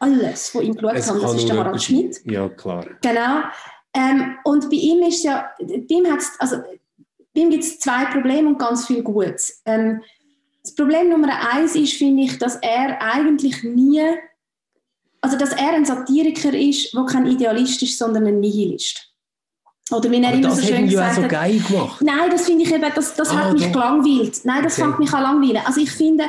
[0.00, 1.20] alles von ihm geschaut habe.
[1.20, 2.20] Das ist der Harald Schmidt.
[2.24, 2.84] Ja, klar.
[3.02, 3.42] Genau.
[3.94, 6.06] Ähm, und bei ihm ist ja, bei ihm,
[6.40, 9.62] also, bei ihm gibt es zwei Probleme und ganz viel Gutes.
[9.64, 10.02] Ähm,
[10.64, 14.02] das Problem Nummer eins ist, finde ich, dass er eigentlich nie,
[15.20, 19.11] also dass er ein Satiriker ist, der kein Idealist ist, sondern ein Nihilist.
[19.90, 22.00] Oder wie er immer so schön gesagt so geil gemacht.
[22.00, 23.72] Nein, das finde ich eben, das, das ah, hat mich doch.
[23.72, 24.40] gelangweilt.
[24.44, 24.82] Nein, das okay.
[24.82, 25.62] fängt mich an langweilen.
[25.66, 26.24] Also ich finde,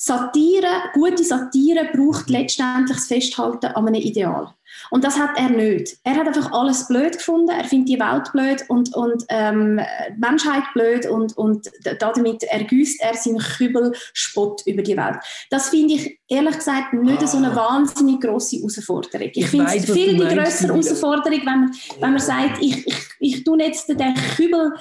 [0.00, 4.54] Satire, gute Satire braucht letztendlich das Festhalten an einem Ideal.
[4.90, 5.96] Und das hat er nicht.
[6.04, 7.48] Er hat einfach alles blöd gefunden.
[7.48, 9.80] Er findet die Welt blöd und, und ähm,
[10.10, 15.16] die Menschheit blöd und, und damit ergüßt er seinen Kübelspott über die Welt.
[15.50, 17.26] Das finde ich ehrlich gesagt nicht ah.
[17.26, 17.56] so eine ah.
[17.56, 19.30] wahnsinnig grosse Herausforderung.
[19.32, 22.96] Ich, ich finde es viel die größere Herausforderung, wenn man, wenn man sagt, ich, ich,
[23.18, 24.74] ich tue jetzt den Kübel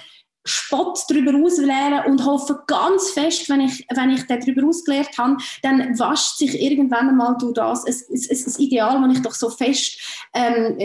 [0.48, 5.98] Spott darüber ausleeren und hoffe ganz fest, wenn ich, wenn ich darüber ausgeleert habe, dann
[6.00, 10.00] wascht sich irgendwann einmal durch das ein, ein, ein Ideal, das ich doch so fest
[10.34, 10.78] ähm,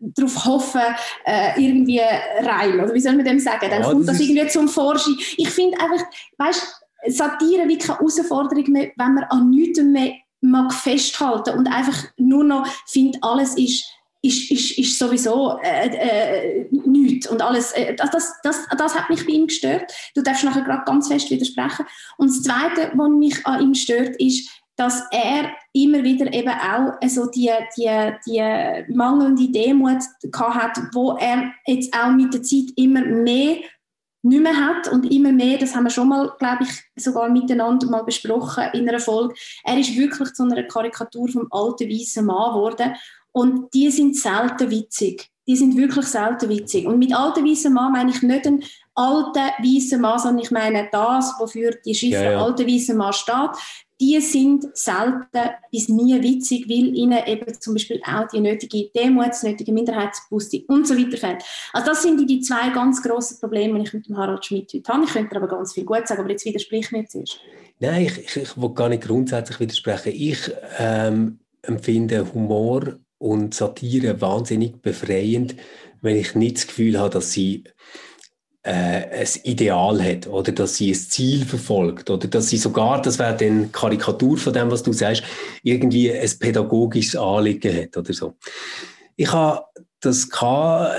[0.00, 0.82] darauf hoffe,
[1.24, 2.80] äh, irgendwie rein.
[2.80, 3.68] Oder wie soll man dem sagen?
[3.70, 5.16] Dann ja, kommt das, das irgendwie zum Vorschein.
[5.36, 6.04] Ich finde einfach,
[6.38, 12.04] weißt Satire wie keine Herausforderung mehr, wenn man an nichts mehr mag festhalten und einfach
[12.16, 13.84] nur noch findet, alles ist
[14.22, 17.26] ist, ist, ist sowieso äh, äh, nichts.
[17.26, 18.10] Und alles, äh, das,
[18.42, 19.92] das, das, hat mich bei ihm gestört.
[20.14, 21.86] Du darfst nachher gerade ganz fest widersprechen.
[22.18, 26.94] Und das Zweite, was mich an ihm stört, ist, dass er immer wieder eben auch
[27.02, 30.02] also die, die, die mangelnde Demut
[30.34, 33.58] hat, wo er jetzt auch mit der Zeit immer mehr
[34.22, 37.86] nicht mehr hat und immer mehr, das haben wir schon mal, glaube ich, sogar miteinander
[37.86, 42.52] mal besprochen in einer Folge, er ist wirklich zu einer Karikatur vom alten weißen Mann
[42.52, 42.94] geworden
[43.32, 45.28] und die sind selten witzig.
[45.46, 46.86] Die sind wirklich selten witzig.
[46.86, 48.62] Und mit alten weißen Mann meine ich nicht einen
[48.94, 52.44] alten weißen Mann, sondern ich meine das, wofür die Schiffe ja, ja.
[52.44, 53.50] alte weißen Mann steht.
[54.00, 59.28] Die sind selten bis nie witzig, weil ihnen eben zum Beispiel auch die nötige Demut,
[59.28, 61.44] das nötige Minderheitsbewusstsein und so weiter fehlt.
[61.72, 64.72] Also das sind die, die zwei ganz grossen Probleme, die ich mit dem Harald Schmidt
[64.72, 65.04] heute habe.
[65.04, 67.40] Ich könnte aber ganz viel gut sagen, aber jetzt widersprich mir zuerst.
[67.78, 70.12] Nein, ich, ich, ich will gar nicht grundsätzlich widersprechen.
[70.14, 75.54] Ich ähm, empfinde Humor und Satire wahnsinnig befreiend,
[76.00, 77.64] wenn ich nicht das Gefühl habe, dass sie
[78.62, 83.18] äh, ein Ideal hat oder dass sie ein Ziel verfolgt oder dass sie sogar, das
[83.18, 85.22] wäre dann Karikatur von dem, was du sagst,
[85.62, 88.36] irgendwie ein pädagogisches Anliegen hat oder so.
[89.16, 89.64] Ich habe
[90.00, 90.30] das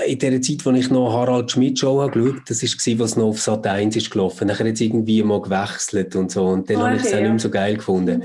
[0.06, 3.26] in der Zeit, als ich noch Harald Schmidt Show habe geschaut, das war, was noch
[3.26, 4.46] auf Sat 1 ist gelaufen.
[4.46, 7.20] Nachher hat es irgendwie mal gewechselt und so und dann okay, habe ich es auch
[7.20, 8.18] nicht mehr so geil gefunden.
[8.20, 8.24] Mhm.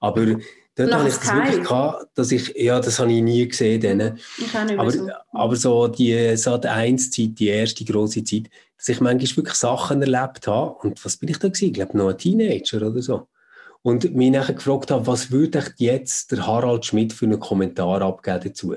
[0.00, 0.26] Aber
[0.78, 3.80] Dort habe ich das wirklich gehabt, dass ich, ja, das habe ich nie gesehen.
[3.80, 4.18] Dann.
[4.38, 5.08] Ich auch nicht aber, so.
[5.32, 8.44] aber so die Sat 1 Zeit, die erste große Zeit,
[8.76, 10.76] dass ich manchmal wirklich Sachen erlebt habe.
[10.86, 11.66] Und was bin ich da gewesen?
[11.66, 13.26] Ich glaube, noch ein Teenager oder so.
[13.82, 18.40] und mich nachher gefragt habe, was würde jetzt der Harald Schmidt für einen Kommentar abgeben
[18.44, 18.74] dazu?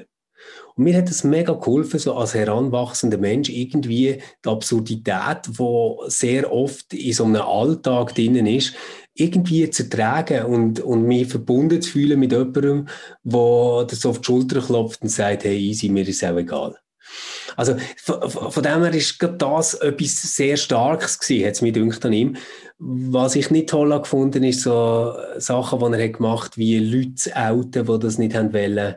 [0.76, 6.52] Und mir hat es mega geholfen, so als heranwachsender Mensch irgendwie die Absurdität, die sehr
[6.52, 8.74] oft in so einem Alltag drinnen ist,
[9.14, 12.88] irgendwie zu tragen und, und mich verbunden zu fühlen mit jemandem,
[13.24, 16.78] der das auf die Schulter klopft und sagt, hey, easy, mir ist auch egal.
[17.58, 22.06] Also von, von dem her ist das etwas sehr Starkes gewesen, hat es mir gedacht
[22.06, 22.38] an ihm.
[22.78, 27.36] Was ich nicht toll gefunden ist so Sachen, die er hat gemacht wie Leute zu
[27.36, 28.96] outen, die das nicht wollen.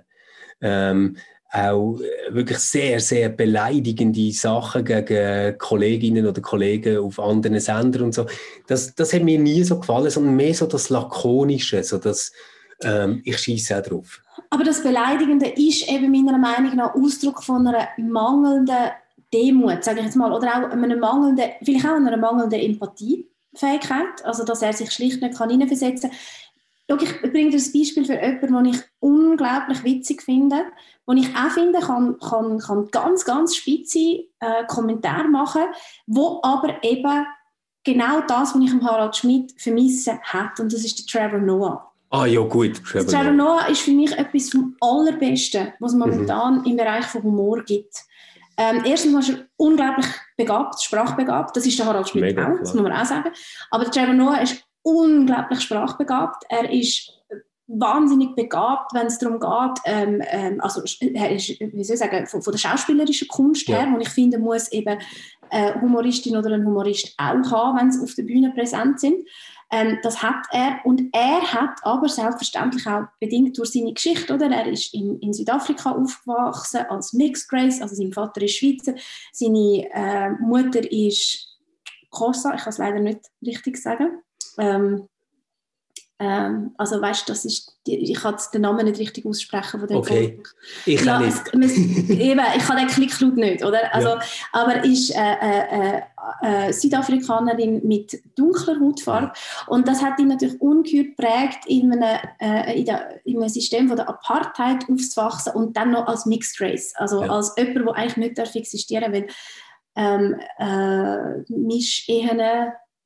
[0.60, 1.16] Ähm,
[1.54, 8.26] auch wirklich sehr, sehr beleidigende Sachen gegen Kolleginnen oder Kollegen auf anderen Sendern und so.
[8.66, 12.32] Das, das hat mir nie so gefallen, sondern mehr so das Lakonische, so das,
[12.82, 14.20] ähm, ich schieße auch drauf.
[14.50, 18.90] Aber das Beleidigende ist eben meiner Meinung nach Ausdruck von einer mangelnden
[19.32, 24.44] Demut, sage ich jetzt mal, oder auch einer mangelnden, vielleicht auch einer mangelnden Empathiefähigkeit, also
[24.44, 26.18] dass er sich schlicht nicht hineinversetzen kann.
[26.86, 30.64] Ich bringe dir ein Beispiel für jemanden, den ich unglaublich witzig finde,
[31.06, 33.98] wo ich auch finde, kann, kann, kann ganz, ganz spitze
[34.40, 35.62] äh, Kommentare machen,
[36.06, 37.26] wo aber eben
[37.84, 40.60] genau das, was ich im Harald Schmidt vermisse, hat.
[40.60, 41.90] Und das ist der Trevor Noah.
[42.10, 42.82] Ah ja, gut.
[42.84, 46.64] Trevor, Trevor Noah ist für mich etwas vom Allerbesten, was es momentan mhm.
[46.64, 48.04] im Bereich von Humor gibt.
[48.56, 51.56] Ähm, erstens ist er unglaublich begabt, sprachbegabt.
[51.56, 53.30] Das ist der Harald Schmidt Mega, auch, das muss man auch sagen.
[53.70, 56.44] Aber Trevor Noah ist unglaublich sprachbegabt.
[56.48, 57.10] Er ist
[57.66, 62.26] wahnsinnig begabt, wenn es darum geht, ähm, ähm, also er ist, wie soll ich sagen,
[62.26, 63.78] von, von der schauspielerischen Kunst ja.
[63.78, 64.98] her, wo ich finde, muss eben
[65.50, 69.26] eine Humoristin oder ein Humorist auch haben, wenn sie auf der Bühne präsent sind.
[69.72, 74.50] Ähm, das hat er und er hat aber selbstverständlich auch bedingt durch seine Geschichte, oder?
[74.50, 78.94] Er ist in, in Südafrika aufgewachsen als Mixed Race, also sein Vater ist Schweizer,
[79.32, 81.48] seine äh, Mutter ist
[82.10, 84.22] Kosa, ich kann es leider nicht richtig sagen.
[84.58, 85.08] Ähm,
[86.20, 90.40] ähm, also weißt, das ist, ich kann den Namen nicht richtig aussprechen von dem Okay,
[90.86, 91.36] ich kann ja, nicht.
[91.52, 93.92] Es, eben, ich kann den Klicklaut nicht, oder?
[93.92, 94.20] Also, ja.
[94.52, 96.02] Aber ist äh, äh,
[96.42, 99.32] äh, Südafrikanerin mit dunkler Hautfarbe
[99.66, 103.88] und das hat ihn natürlich ungeheuer geprägt, in einem, äh, in, der, in einem System
[103.88, 107.30] von der Apartheid aufzuwachsen und dann noch als Mixed Race, also ja.
[107.30, 109.26] als jemand, der eigentlich nicht darf existieren darf, weil
[109.96, 112.40] ähm, äh, Mischehen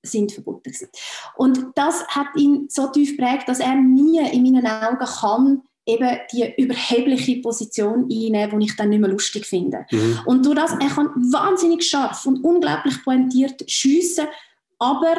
[0.02, 0.88] sind verboten gewesen.
[1.36, 6.18] Und das hat ihn so tief geprägt, dass er nie in meinen Augen kann eben
[6.32, 9.86] die überhebliche Position einnehmen, die ich dann nicht mehr lustig finde.
[9.90, 10.20] Mhm.
[10.26, 14.26] Und durch das, er kann wahnsinnig scharf und unglaublich pointiert schiessen,
[14.78, 15.16] aber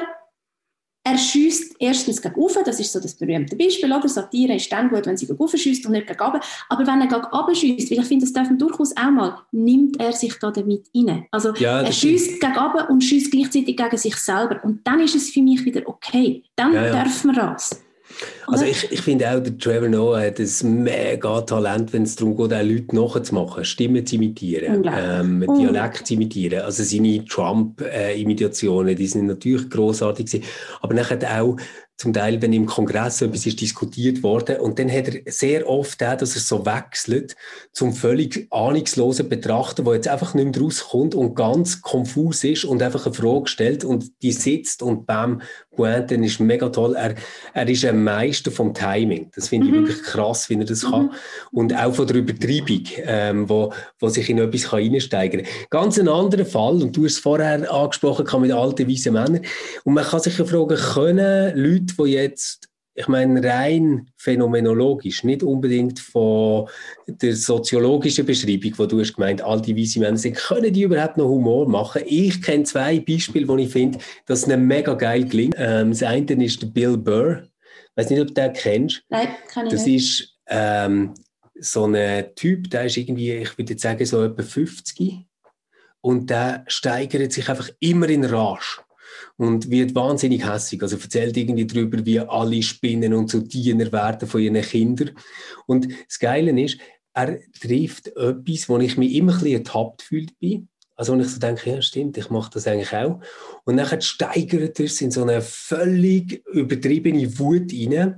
[1.09, 4.07] er schießt erstens gegen oben, das ist so das berühmte Beispiel, oder?
[4.07, 6.39] Satire ist dann gut, wenn sie gegen oben schießt und nicht gegen oben.
[6.69, 9.37] Aber wenn er gegen oben schießt, weil ich finde, das darf man durchaus auch mal,
[9.51, 11.25] nimmt er sich da damit rein.
[11.31, 14.63] Also ja, er schießt gegen oben und schießt gleichzeitig gegen sich selber.
[14.63, 16.43] Und dann ist es für mich wieder okay.
[16.55, 16.91] Dann ja, ja.
[16.91, 17.81] darf man das.
[18.47, 22.35] Also ich, ich finde auch, der Trevor Noah hat ein mega Talent, wenn es darum
[22.35, 26.61] geht, auch Leute nachzumachen, Stimmen zu imitieren, ähm, Dialekt zu imitieren.
[26.61, 30.45] Also seine Trump-Imitationen, die sind natürlich grossartig gewesen.
[30.81, 31.57] Aber nachher auch
[31.99, 36.01] zum Teil, wenn im Kongress etwas ist diskutiert worden und dann hat er sehr oft
[36.01, 37.35] auch, dass er so wechselt
[37.73, 42.81] zum völlig ahnungslosen Betrachter, der jetzt einfach nicht mehr rauskommt und ganz konfus ist und
[42.81, 45.41] einfach eine Frage stellt und die sitzt und bam,
[45.79, 46.93] Pointe ist mega toll.
[46.95, 47.15] Er,
[47.53, 49.31] er ist ein Meister vom Timing.
[49.33, 49.87] Das finde ich mhm.
[49.87, 50.91] wirklich krass, wie er das mhm.
[50.91, 51.11] kann.
[51.53, 55.51] Und auch von der Übertreibung, ähm, wo, wo sich in etwas kann reinsteigern kann.
[55.69, 59.41] Ganz ein anderer Fall, und du hast es vorher angesprochen, kann mit alten, weißen Männern.
[59.85, 65.23] Und man kann sich ja fragen, können Leute Leute, die jetzt, ich meine, rein phänomenologisch,
[65.23, 66.67] nicht unbedingt von
[67.07, 71.17] der soziologischen Beschreibung, wo du hast gemeint, all die weise Männer sind, können die überhaupt
[71.17, 72.01] noch Humor machen?
[72.05, 75.55] Ich kenne zwei Beispiele, wo ich finde, dass es mega geil gelingt.
[75.57, 77.43] Ähm, das eine ist der Bill Burr.
[77.43, 79.03] Ich weiß nicht, ob du den kennst.
[79.09, 80.03] Nein, kann ich das nicht.
[80.03, 81.13] Das ist ähm,
[81.59, 85.25] so ein Typ, der ist irgendwie, ich würde jetzt sagen, so etwa 50
[86.01, 88.81] und der steigert sich einfach immer in Rage
[89.37, 90.81] und wird wahnsinnig hässig.
[90.81, 95.11] Also erzählt irgendwie darüber, wie alle spinnen und so Diener werden von ihren Kindern.
[95.65, 96.77] Und das Geile ist,
[97.13, 100.69] er trifft etwas, wo ich mich immer ein bisschen ertappt fühlt bin.
[100.95, 103.21] Also wenn ich so denke, ja stimmt, ich mache das eigentlich auch.
[103.63, 108.17] Und dann steigert er es in so eine völlig übertriebene Wut rein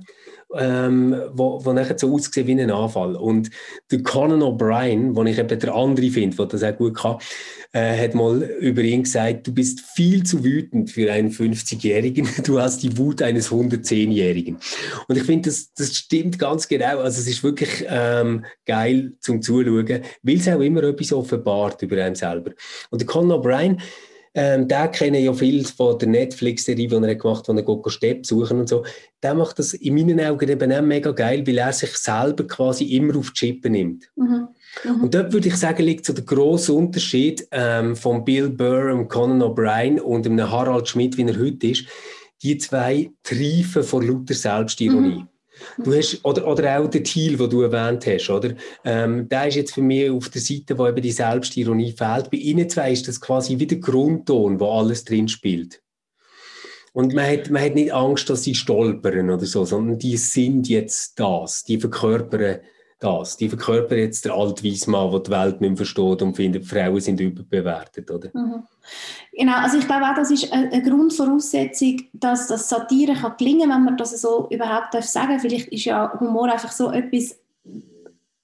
[0.56, 3.16] ähm, wo, wo nachher so aussieht wie ein Anfall.
[3.16, 3.50] Und
[3.90, 7.16] der Conan O'Brien, den ich eben der andere finde, der das auch gut kann,
[7.72, 12.60] äh, hat mal über ihn gesagt, du bist viel zu wütend für einen 50-Jährigen, du
[12.60, 14.58] hast die Wut eines 110-Jährigen.
[15.08, 16.98] Und ich finde, das, das stimmt ganz genau.
[16.98, 22.02] Also es ist wirklich ähm, geil zum Zuschauen, weil es auch immer etwas offenbart über
[22.02, 22.52] einen selber.
[22.90, 23.80] Und der Conan O'Brien,
[24.34, 27.90] ähm, der kennen ja viel von der Netflix-Serie, die er gemacht hat, wo er Gogo
[27.90, 28.84] Stepp suchen und so.
[29.22, 32.84] Der macht das in meinen Augen eben auch mega geil, weil er sich selber quasi
[32.96, 34.10] immer auf die Chippe nimmt.
[34.16, 34.48] Mhm.
[34.84, 35.02] Mhm.
[35.02, 39.08] Und dort würde ich sagen, liegt so der grosse Unterschied ähm, von Bill Burr und
[39.08, 41.84] Conan O'Brien und einem Harald Schmidt, wie er heute ist.
[42.42, 45.20] Die zwei treifen vor lauter Selbstironie.
[45.20, 45.28] Mhm.
[45.82, 48.54] Du hast, oder, oder auch der Thiel, den du erwähnt hast, oder?
[48.84, 52.30] Ähm, der ist jetzt für mich auf der Seite, wo eben die Selbstironie fehlt.
[52.30, 55.82] Bei ihnen zwei ist das quasi wie der Grundton, wo alles drin spielt.
[56.92, 60.68] Und man hat, man hat nicht Angst, dass sie stolpern oder so, sondern die sind
[60.68, 61.64] jetzt das.
[61.64, 62.60] Die verkörpern
[62.98, 63.36] das.
[63.36, 67.20] Die verkörpern jetzt der Altweismann, der die Welt nicht mehr versteht und findet, Frauen sind
[67.20, 68.30] überbewertet, oder?
[68.34, 68.64] Mhm.
[69.34, 73.84] Genau, also ich glaube auch, das ist eine Grundvoraussetzung, dass das Satire kann gelingen, wenn
[73.84, 75.40] man das so überhaupt darf sagen.
[75.40, 77.36] Vielleicht ist ja Humor einfach so etwas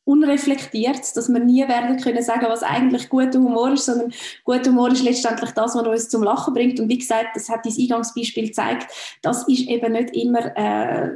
[0.09, 4.91] unreflektiert, dass wir nie werden können sagen, was eigentlich guter Humor ist, sondern guter Humor
[4.91, 6.81] ist letztendlich das, was uns zum Lachen bringt.
[6.81, 11.11] Und wie gesagt, das hat das Eingangsbeispiel gezeigt, das ist eben nicht immer äh,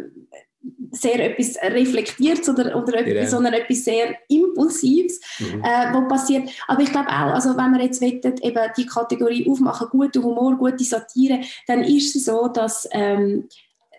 [0.93, 3.27] sehr etwas reflektiert oder, oder etwas, ja.
[3.27, 5.63] sondern etwas sehr Impulsives, mhm.
[5.65, 6.51] äh, was passiert.
[6.69, 10.57] Aber ich glaube auch, also wenn wir jetzt wettet, eben die Kategorie aufmachen, guter Humor,
[10.57, 13.49] gute Satire, dann ist es so, dass ähm,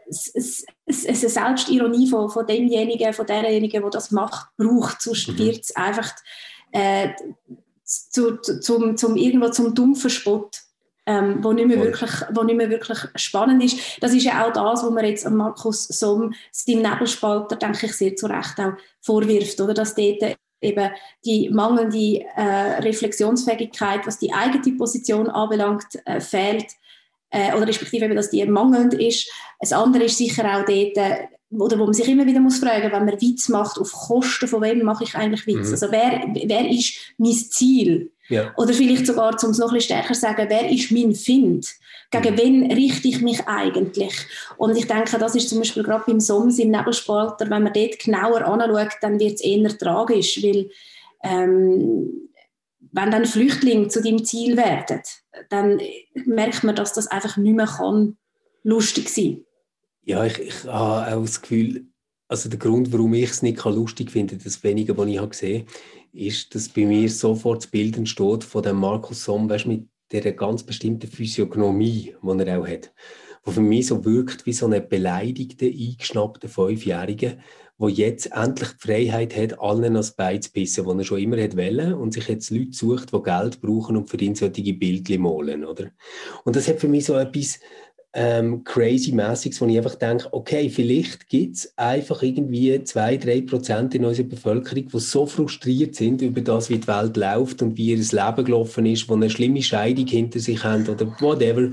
[0.07, 5.01] es, es, es, eine Selbstironie von, von demjenigen, von derjenigen, der das macht, braucht.
[5.01, 5.37] Sonst mhm.
[5.39, 6.13] wird es einfach
[6.71, 7.09] äh,
[7.83, 10.61] zu, zu, zum, zum, irgendwo zum dumpfen Spott
[11.05, 14.01] ähm, wo, nicht mehr wirklich, wo nicht mehr wirklich spannend ist.
[14.01, 17.93] Das ist ja auch das, was man jetzt an Markus Somm, seinem Nebelspalter, denke ich,
[17.93, 19.73] sehr zu Recht auch vorwirft, oder?
[19.73, 20.91] dass dort eben
[21.25, 26.67] die mangelnde äh, Reflexionsfähigkeit, was die eigene Position anbelangt, äh, fehlt,
[27.31, 29.29] äh, oder respektive eben, dass die mangelnd ist.
[29.59, 32.91] Das andere ist sicher auch dort, äh, oder wo man sich immer wieder muss fragen,
[32.91, 35.67] wenn man Witz macht, auf Kosten von wem mache ich eigentlich Witz?
[35.67, 35.73] Mhm.
[35.73, 38.11] Also wer, wer ist mein Ziel?
[38.29, 38.53] Ja.
[38.57, 41.67] Oder vielleicht sogar, um es noch ein bisschen stärker zu sagen, wer ist mein Find?
[42.11, 42.37] Gegen mhm.
[42.37, 44.13] wen richte ich mich eigentlich?
[44.57, 47.99] Und ich denke, das ist zum Beispiel gerade beim Soms im Nebelspalter, wenn man dort
[47.99, 50.69] genauer anschaut, dann wird es eher tragisch, weil
[51.23, 52.29] ähm,
[52.91, 55.01] wenn dann Flüchtlinge zu deinem Ziel werden,
[55.49, 55.81] dann
[56.25, 58.17] merkt man, dass das einfach nicht mehr kann
[58.63, 59.43] lustig sein
[60.03, 61.87] Ja, ich, ich habe auch das Gefühl,
[62.27, 65.67] also der Grund, warum ich es nicht lustig finde, das Wenige, was ich habe gesehen
[66.13, 70.31] ist, dass bei mir sofort das Bild entsteht von dem Markus Somm, weißt, mit der
[70.33, 72.93] ganz bestimmten Physiognomie, die er auch hat.
[73.43, 77.39] Wo für mich so wirkt wie so eine beleidigte, eingeschnappte Fünfjährige,
[77.77, 81.37] wo jetzt endlich die Freiheit hat, allen ans Bein zu pissen, was er schon immer
[81.37, 85.65] wollen und sich jetzt Leute sucht, die Geld brauchen und für ihn solche Bildchen malen,
[85.65, 85.89] oder?
[86.45, 87.59] Und das hat für mich so etwas
[88.15, 93.95] ähm, crazy-mäßiges, wo ich einfach denke, okay, vielleicht gibt es einfach irgendwie zwei, drei Prozent
[93.95, 97.91] in unserer Bevölkerung, die so frustriert sind über das, wie die Welt läuft und wie
[97.91, 101.71] ihr Leben gelaufen ist, die eine schlimme Scheidung hinter sich haben oder whatever,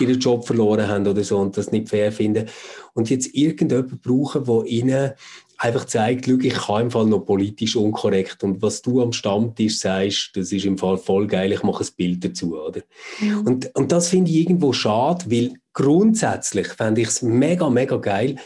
[0.00, 2.48] ihren Job verloren haben oder so und das nicht fair finden.
[2.94, 5.10] Und jetzt irgendjemand brauchen, der ihnen
[5.58, 9.78] einfach zeigt, schau, ich kann im Fall noch politisch unkorrekt und was du am Stammtisch
[9.78, 12.80] sagst, das ist im Fall voll geil, ich mache ein Bild dazu, oder?
[13.20, 13.46] Mhm.
[13.46, 18.36] Und, und das finde ich irgendwo schade, weil grundsätzlich fände ich es mega, mega geil,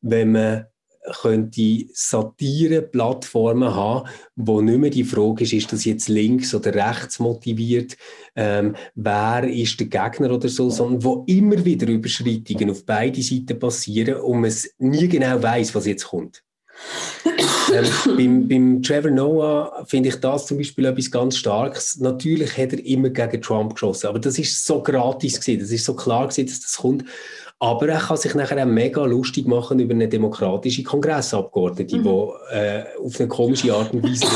[0.00, 0.66] wenn man
[1.20, 7.18] könnte Satire-Plattformen haben, wo nicht mehr die Frage ist, ist das jetzt links oder rechts
[7.18, 7.96] motiviert,
[8.36, 13.58] ähm, wer ist der Gegner oder so, sondern wo immer wieder Überschreitungen auf beide Seiten
[13.58, 16.43] passieren und man nie genau weiß, was jetzt kommt.
[17.72, 21.98] Ähm, beim, beim Trevor Noah finde ich das zum Beispiel etwas ganz Starkes.
[22.00, 25.84] Natürlich hat er immer gegen Trump geschossen, aber das ist so gratis gewesen, das ist
[25.84, 27.04] so klar gewesen, dass das kommt.
[27.58, 32.02] Aber er kann sich nachher auch mega lustig machen über eine demokratische Kongressabgeordnete, mhm.
[32.02, 34.26] die äh, auf eine komische Art und Weise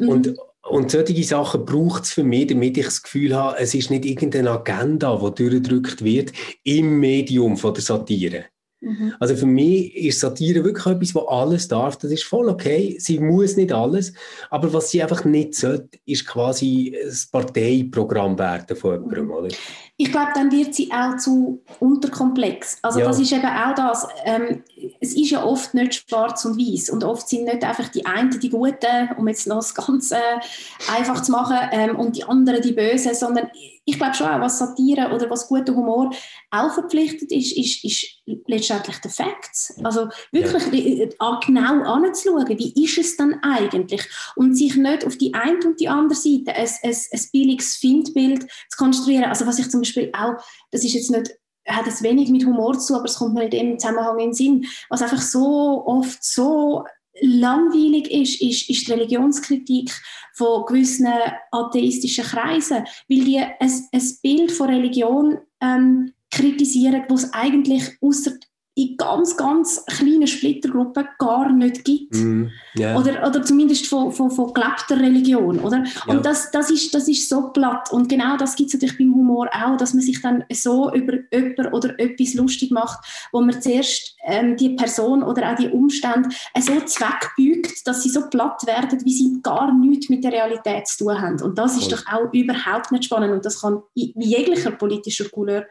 [0.06, 0.34] und
[0.66, 4.06] und solche Sachen braucht es für mich, damit ich das Gefühl habe, es ist nicht
[4.06, 6.32] irgendeine Agenda, die durchgedrückt wird
[6.64, 8.46] im Medium von der Satire.
[8.84, 9.14] Mhm.
[9.18, 11.96] Also für mich ist Satire wirklich etwas, was alles darf.
[11.96, 12.96] Das ist voll okay.
[12.98, 14.12] Sie muss nicht alles.
[14.50, 19.30] Aber was sie einfach nicht sollte, ist quasi das Parteiprogramm werden von jemandem.
[19.30, 19.48] Oder?
[19.96, 22.78] Ich glaube, dann wird sie auch zu unterkomplex.
[22.82, 23.06] Also ja.
[23.06, 24.06] das ist eben auch das.
[24.24, 24.64] Ähm,
[25.00, 28.38] es ist ja oft nicht schwarz und weiß und oft sind nicht einfach die einen
[28.40, 30.16] die Guten, um jetzt noch das Ganze
[30.96, 33.48] einfach zu machen, ähm, und die anderen die Bösen, sondern
[33.84, 36.10] ich glaube schon auch, was Satire oder was guter Humor
[36.50, 38.06] auch verpflichtet ist, ist, ist
[38.46, 39.78] letztendlich der Facts.
[39.82, 41.40] Also wirklich ja.
[41.44, 44.08] genau anzuschauen, wie ist es dann eigentlich?
[44.36, 48.42] Und sich nicht auf die eine und die andere Seite ein, ein, ein billiges Findbild
[48.70, 49.24] zu konstruieren.
[49.24, 50.34] Also was ich zum Beispiel auch,
[50.70, 51.34] das ist jetzt nicht
[51.66, 54.34] hat es wenig mit Humor zu, aber es kommt mir in dem Zusammenhang in den
[54.34, 56.84] Sinn, was einfach so oft so
[57.20, 59.90] langweilig ist, ist, ist die Religionskritik
[60.34, 61.08] von gewissen
[61.50, 68.32] atheistischen Kreisen, weil die ein, ein Bild von Religion ähm, kritisieren, wo es eigentlich außer
[68.76, 72.16] in ganz, ganz kleinen Splittergruppen gar nicht gibt.
[72.16, 72.46] Mm,
[72.76, 72.98] yeah.
[72.98, 75.60] oder, oder zumindest von, von, von gelebter Religion.
[75.60, 75.84] Oder?
[75.84, 76.12] Ja.
[76.12, 77.92] Und das, das, ist, das ist so platt.
[77.92, 81.18] Und genau das gibt es natürlich beim Humor auch, dass man sich dann so über
[81.32, 82.98] jemanden oder etwas lustig macht,
[83.30, 88.28] wo man zuerst ähm, die Person oder auch die Umstände so zweckbügt, dass sie so
[88.28, 91.40] platt werden, wie sie gar nichts mit der Realität zu tun haben.
[91.42, 91.98] Und das ist Voll.
[91.98, 93.34] doch auch überhaupt nicht spannend.
[93.34, 95.66] Und das kann in jeglicher politischer Couleur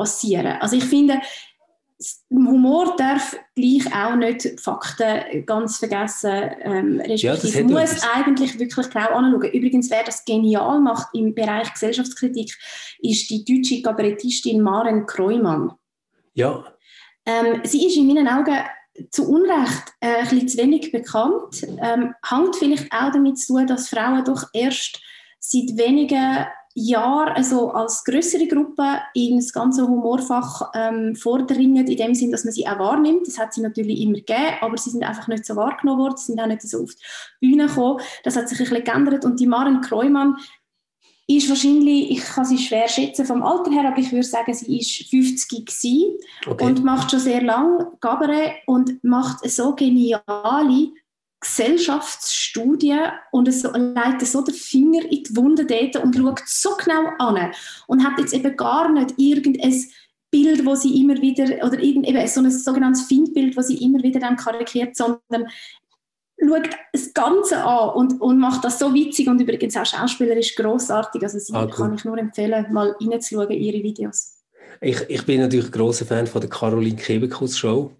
[0.00, 0.56] passieren.
[0.60, 1.20] Also ich finde,
[2.30, 6.50] Humor darf gleich auch nicht Fakten ganz vergessen.
[6.62, 8.02] Ähm, ja, das muss etwas.
[8.14, 9.52] eigentlich wirklich genau anschauen.
[9.52, 12.56] Übrigens, wer das genial macht im Bereich Gesellschaftskritik,
[13.00, 15.72] ist die deutsche Kabarettistin Maren Kreumann.
[16.34, 16.64] Ja.
[17.26, 18.56] Ähm, sie ist in meinen Augen
[19.10, 21.62] zu Unrecht äh, ein bisschen zu wenig bekannt.
[21.82, 25.00] Ähm, hängt vielleicht auch damit zu tun, dass Frauen doch erst
[25.38, 32.30] seit wenigen Jahr also als größere Gruppe ins ganze Humorfach ähm, vordringen, in dem Sinn,
[32.30, 33.26] dass man sie auch wahrnimmt.
[33.26, 36.26] Das hat sie natürlich immer gegeben, aber sie sind einfach nicht so wahrgenommen worden, sie
[36.32, 36.90] sind auch nicht so auf
[37.40, 38.00] die Bühne gekommen.
[38.22, 40.36] Das hat sich ein bisschen geändert und die Maren Kreumann
[41.26, 44.78] ist wahrscheinlich, ich kann sie schwer schätzen vom Alter her, aber ich würde sagen, sie
[44.78, 46.64] ist 50 gewesen okay.
[46.64, 50.92] und macht schon sehr lange Gabaret und macht so geniale
[51.40, 52.98] Gesellschaftsstudie
[53.32, 57.52] und es leitet so den Finger in die Wunde dort und schaut so genau an
[57.86, 59.74] und hat jetzt eben gar nicht irgendein
[60.30, 64.02] Bild, wo sie immer wieder, oder irgend, eben so ein sogenanntes Findbild, wo sie immer
[64.02, 65.48] wieder dann karikiert, sondern
[66.38, 71.22] schaut das Ganze an und, und macht das so witzig und übrigens auch schauspielerisch großartig.
[71.22, 71.70] Also sie ah, cool.
[71.70, 74.36] kann ich nur empfehlen, mal reinzuschauen in ihre Videos.
[74.80, 77.92] Ich, ich bin natürlich großer Fan von der Caroline Kebekus Show.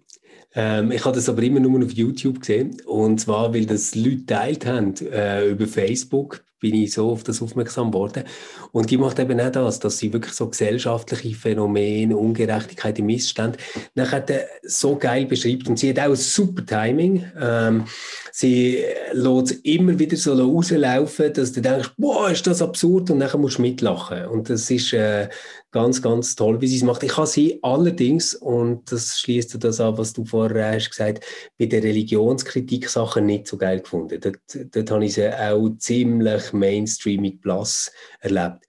[0.53, 2.81] Ähm, ich habe das aber immer nur auf YouTube gesehen.
[2.85, 7.41] Und zwar, weil das Leute teilt haben äh, über Facebook, bin ich so auf das
[7.41, 8.23] aufmerksam geworden.
[8.71, 13.57] Und die macht eben auch das, dass sie wirklich so gesellschaftliche Phänomene, Ungerechtigkeit, Missstände
[13.95, 14.23] nachher
[14.63, 15.67] so geil beschreibt.
[15.67, 17.25] Und sie hat auch ein super Timing.
[17.37, 17.85] Ähm,
[18.31, 23.41] sie lässt immer wieder so rauslaufen, dass du denkst, boah, ist das absurd, und dann
[23.41, 24.27] musst du mitlachen.
[24.27, 25.29] Und das ist äh,
[25.71, 27.01] ganz, ganz toll, wie sie es macht.
[27.03, 31.25] Ich habe sie allerdings, und das schließt das an, was du vorher hast gesagt,
[31.57, 34.19] bei der Religionskritik Sachen nicht so geil gefunden.
[34.19, 38.67] Dort, dort habe ich sie auch ziemlich mainstreamig plus erlebt.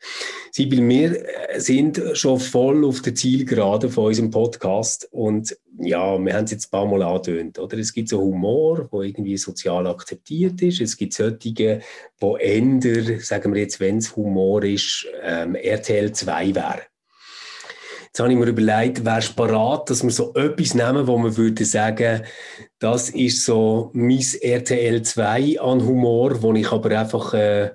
[0.50, 1.16] Sie bei mir
[1.50, 6.50] äh, sind schon voll auf der Zielgerade von unserem Podcast und ja, wir haben es
[6.50, 7.78] jetzt ein paar Mal angedeutet, oder?
[7.78, 10.80] Es gibt so Humor, der irgendwie sozial akzeptiert ist.
[10.80, 11.80] Es gibt solche, die
[12.20, 16.91] ändern, sagen wir jetzt, wenn es Humor ist, ähm, RTL 2 wäre.
[18.12, 21.34] Jetzt habe ich mir überlegt, wäre es parat, dass wir so etwas nehmen, wo man
[21.34, 22.20] würde sagen,
[22.78, 27.70] das ist so mein RTL 2 an Humor, wo ich aber einfach äh,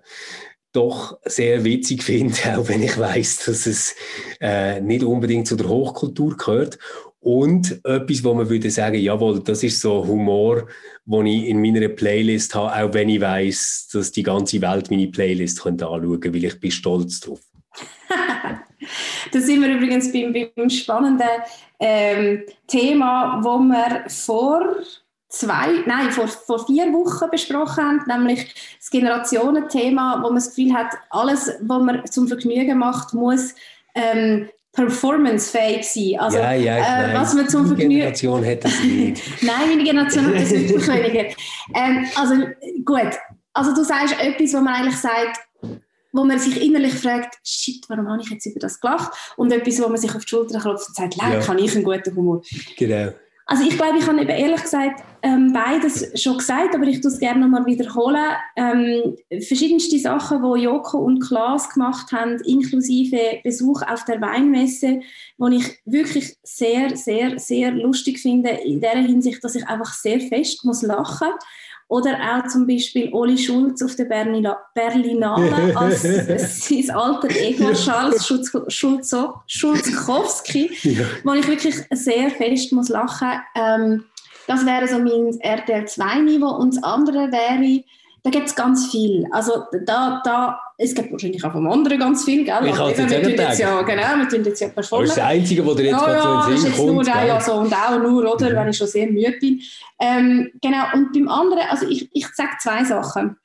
[0.73, 3.95] doch sehr witzig finde, auch wenn ich weiß, dass es
[4.39, 6.77] äh, nicht unbedingt zu der Hochkultur gehört.
[7.19, 10.67] Und etwas, wo man würde sagen, jawohl, das ist so Humor,
[11.05, 15.07] den ich in meiner Playlist habe, auch wenn ich weiß, dass die ganze Welt meine
[15.07, 17.39] Playlist anschauen könnte, weil ich bin stolz drauf.
[19.31, 21.27] Da sind wir übrigens beim, beim spannenden
[21.79, 24.77] ähm, Thema, wo wir vor
[25.29, 30.73] zwei, nein, vor, vor vier Wochen besprochen haben, nämlich das Generationenthema, wo man das Gefühl
[30.73, 33.53] hat, alles, was man zum Vergnügen macht, muss
[33.93, 36.19] ähm, performancefähig sein.
[36.19, 37.89] Also, ja, ja, äh, was man zum Vergnügen...
[37.89, 39.23] Generation hat das nicht.
[39.41, 41.25] Nein, meine Generation hat das wirklich weniger.
[41.73, 42.35] Ähm, also
[42.85, 43.17] gut,
[43.53, 45.39] also du sagst etwas, wo man eigentlich sagt,
[46.17, 49.11] wo man sich innerlich fragt, shit, warum habe ich jetzt über das gelacht?
[49.37, 51.39] Und etwas, wo man sich auf die Schulter klopft und sagt, ja.
[51.39, 52.41] kann ich einen guten Humor.
[52.77, 53.13] Genau.
[53.49, 57.09] Also ich glaube, ich habe eben ehrlich gesagt ähm, beides schon gesagt, aber ich tue
[57.09, 58.33] es gerne nochmal wiederholen.
[58.57, 64.99] Ähm, verschiedenste Sachen, die Joko und Klaas gemacht haben, inklusive Besuch auf der Weinmesse,
[65.37, 70.19] wo ich wirklich sehr, sehr, sehr lustig finde, in der Hinsicht, dass ich einfach sehr
[70.19, 71.45] fest muss lachen muss
[71.89, 78.27] oder auch zum Beispiel Oli Schulz auf der Berlina, Berlinale als sein alter Ego Charles
[78.27, 79.15] Schulz, Schulz,
[79.47, 81.05] Schulzkowski, ja.
[81.23, 84.03] wo ich wirklich sehr fest muss lachen ähm,
[84.47, 86.49] Das wäre so mein RTL 2-Niveau.
[86.57, 87.83] Und das andere wäre,
[88.27, 89.25] da gibt es ganz viel.
[89.31, 92.59] Also da, da, es gibt wahrscheinlich auch vom anderen ganz viel, gell?
[92.65, 95.07] Ich habe jetzt, jetzt ja, genau, wir tun jetzt ja performen.
[95.07, 96.93] Das ist das Einzige, was dir jetzt ja, ja, so in Sinn kommt.
[96.93, 98.55] Nur, ja, so, und auch nur, oder, mhm.
[98.55, 99.61] wenn ich schon sehr müde bin.
[100.01, 103.37] Ähm, genau, und beim anderen, also ich, ich sage zwei Sachen.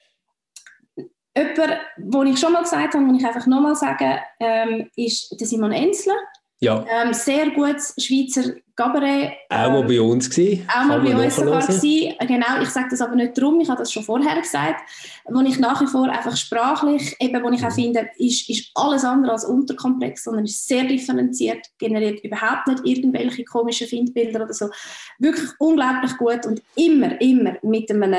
[1.37, 5.47] Jemand, wo ich schon mal gesagt habe, muss ich einfach nochmal sagen, ähm, ist der
[5.47, 6.17] Simon Ensler.
[6.63, 6.85] Ja.
[6.89, 9.33] Ähm, sehr gutes Schweizer Cabaret.
[9.51, 10.65] Auch mal ähm, bei uns gewesen.
[10.73, 12.15] Auch mal bei uns sogar gewesen.
[12.21, 14.89] Genau, ich sage das aber nicht drum, ich habe das schon vorher gesagt,
[15.25, 19.05] wo ich nach wie vor einfach sprachlich, eben wo ich auch finde, ist, ist alles
[19.05, 24.71] andere als unterkomplex, sondern ist sehr differenziert, generiert überhaupt nicht irgendwelche komischen Findbilder oder so.
[25.19, 28.15] Wirklich unglaublich gut und immer, immer mit einem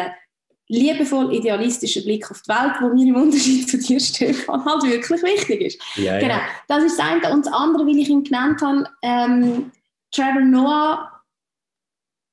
[0.73, 5.21] liebevoll idealistischen Blick auf die Welt, wo mir im Unterschied zu dir, Stefan, halt wirklich
[5.21, 5.81] wichtig ist.
[5.97, 6.41] Ja, Genau, ja.
[6.67, 7.31] das ist das eine.
[7.31, 9.71] Und das andere, weil ich ihn genannt habe, ähm,
[10.11, 11.11] Trevor Noah,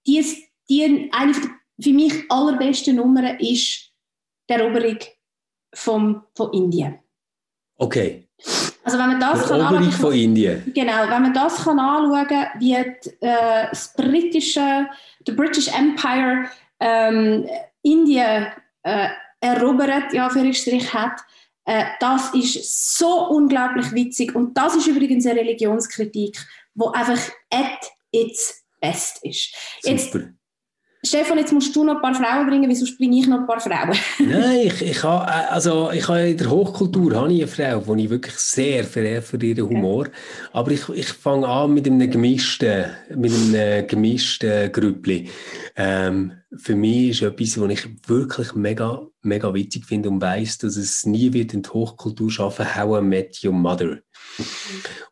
[0.07, 0.39] die, ist-
[0.69, 1.51] die, eine der
[1.83, 3.91] für mich allerbesten Nummern ist
[4.49, 4.99] die Eroberung
[5.75, 6.99] vom, von Indien.
[7.79, 8.27] Okay.
[8.85, 10.73] Also wenn man das kann anschauen- von Indien.
[10.75, 14.89] Genau, wenn man das kann anschauen wie die, äh, das britische,
[15.27, 16.47] the British Empire
[16.81, 17.47] ähm,
[17.83, 18.47] Indien
[18.83, 19.09] äh,
[19.41, 21.21] erobert, ja, für Strich hat,
[21.65, 24.35] äh, das ist so unglaublich witzig.
[24.35, 26.39] Und das ist übrigens eine Religionskritik,
[26.75, 27.21] wo einfach
[27.51, 29.55] at its best ist.
[29.83, 30.33] Jetzt, Super.
[31.03, 33.59] Stefan, jetzt musst du noch ein paar Frauen bringen, wieso bringe ich noch ein paar
[33.59, 33.97] Frauen?
[34.19, 37.95] Nein, ich, ich habe, äh, also ich habe in der Hochkultur habe ich eine Frau,
[37.95, 40.09] die ich wirklich sehr verehre für ihren Humor.
[40.53, 42.85] Aber ich, ich fange an mit einem gemischten,
[43.17, 45.31] mit einem gemischten Grüppli.
[45.75, 50.77] Ähm, für mich ist etwas, was ich wirklich mega, mega witzig finde und weiss, dass
[50.77, 54.01] es nie wird in die Hochkultur schaffen, How I Met Your Mother.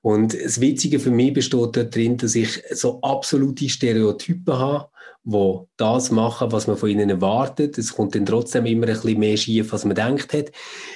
[0.03, 4.89] Und das Witzige für mich besteht darin, dass ich so absolute Stereotypen habe,
[5.31, 7.77] die das machen, was man von ihnen erwartet.
[7.77, 10.47] Es kommt dann trotzdem immer ein bisschen mehr schief, als man denkt hat.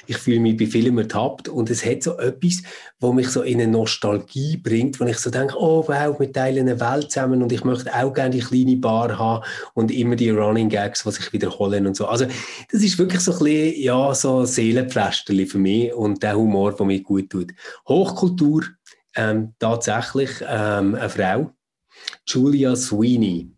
[0.07, 2.63] Ich fühle mich bei vielen ertappt und es hat so etwas,
[2.99, 6.67] wo mich so in eine Nostalgie bringt, wo ich so denke, oh wow, wir teilen
[6.67, 10.31] eine Welt zusammen und ich möchte auch gerne die kleine Bar haben und immer die
[10.31, 12.07] Running Gags, die sich wiederholen und so.
[12.07, 12.25] Also
[12.71, 16.85] das ist wirklich so ein bisschen, ja, so Seelenpflasterli für mich und der Humor, der
[16.87, 17.51] mir gut tut.
[17.87, 18.63] Hochkultur,
[19.15, 21.51] ähm, tatsächlich ähm, eine Frau,
[22.25, 23.52] Julia Sweeney.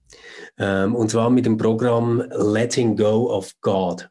[0.57, 4.09] Ähm, und zwar mit dem Programm Letting Go of God.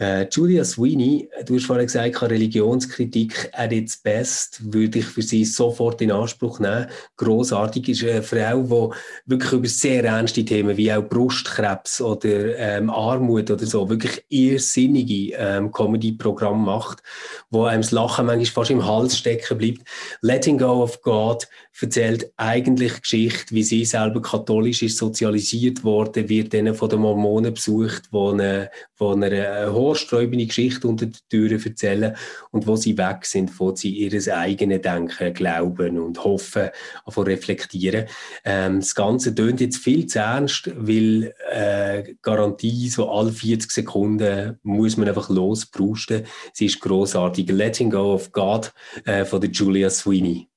[0.00, 5.44] Äh, Julia Sweeney, du hast vorhin gesagt, Religionskritik at its best, würde ich für sie
[5.44, 6.86] sofort in Anspruch nehmen.
[7.16, 8.92] Grossartig ist eine Frau,
[9.26, 14.24] die wirklich über sehr ernste Themen wie auch Brustkrebs oder ähm, Armut oder so wirklich
[14.28, 17.02] irrsinnige ähm, Comedy-Programme macht,
[17.50, 19.80] wo einem das Lachen manchmal fast im Hals stecken bleibt.
[20.20, 21.48] Letting Go of God
[21.80, 27.54] erzählt eigentlich Geschichte, wie sie selber katholisch ist, sozialisiert worden, wird dann von den Mormonen
[27.54, 32.16] besucht, wo eine, wo eine, horsträubende Geschichte unter den Türen erzählen
[32.50, 36.70] und wo sie weg sind, wo sie ihr eigenes Denken, Glauben und Hoffen
[37.04, 38.06] davon reflektieren.
[38.44, 44.58] Ähm, das Ganze tönt jetzt viel zu ernst, weil äh, Garantie so alle 40 Sekunden
[44.62, 46.24] muss man einfach losbrusten.
[46.52, 47.48] Sie ist großartig.
[47.50, 48.72] Letting Go of God
[49.04, 50.48] äh, von der Julia Sweeney.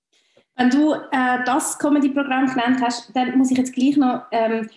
[0.56, 4.70] Wenn du äh, das Comedy-Programm genannt hast, dann muss ich jetzt gleich noch ähm,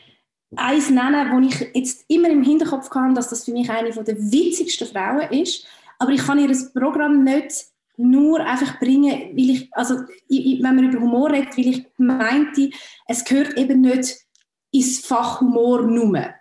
[0.57, 4.17] eins nennen, wo ich jetzt immer im Hinterkopf habe, dass das für mich eine der
[4.17, 5.67] witzigsten Frauen ist.
[5.99, 7.67] Aber ich kann ihr das Programm nicht
[7.97, 9.97] nur einfach bringen, weil ich, also
[10.29, 12.71] ich, ich, wenn man über Humor redet, weil ich meinte,
[13.07, 14.17] es gehört eben nicht
[14.73, 16.35] ins Fach Humor nur.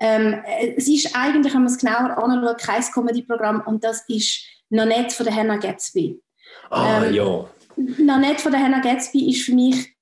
[0.00, 0.42] Ähm,
[0.76, 5.26] es ist eigentlich, wenn man es genauer anschaut, kein Comedy-Programm und das ist Nanette von
[5.26, 6.20] der Hannah Gatsby.
[6.70, 7.48] Ah, Ähm, ja.
[7.98, 9.94] Nanette von der Hannah Gatsby ist für mich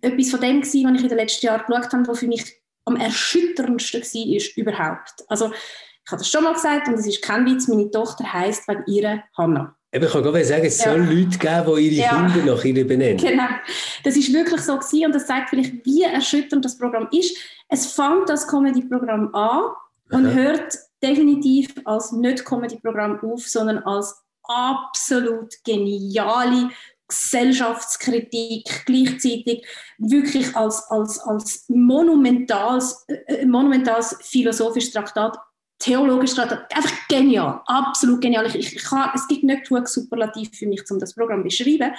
[0.00, 2.44] etwas von dem gewesen, was ich in den letzten Jahren geschaut habe, was für mich
[2.84, 5.24] am erschütterndsten war ist überhaupt.
[5.28, 8.66] Also ich habe das schon mal gesagt und es ist kein Witz, meine Tochter heisst
[8.68, 9.74] wegen ihrer Hannah.
[9.92, 10.92] Eben, ich kann gerade sagen, es Ja.
[10.92, 12.30] soll Leute geben, die ihre Ja.
[12.30, 13.16] Kinder nach ihr benennen.
[13.18, 13.48] Genau,
[14.04, 17.36] das ist wirklich so gewesen und das zeigt vielleicht, wie erschütternd das Programm ist.
[17.68, 19.64] Es fängt das Comedy-Programm an
[20.10, 20.34] und Aha.
[20.34, 26.70] hört definitiv als nicht Comedy-Programm auf, sondern als absolut geniale
[27.08, 29.66] Gesellschaftskritik gleichzeitig
[29.98, 35.38] wirklich als, als, als monumentales, äh, monumentales philosophisches Traktat,
[35.78, 38.46] theologisches Traktat, einfach genial, absolut genial.
[38.46, 41.94] Ich, ich kann, es gibt nicht genug Superlativ für mich, um das Programm zu beschreiben,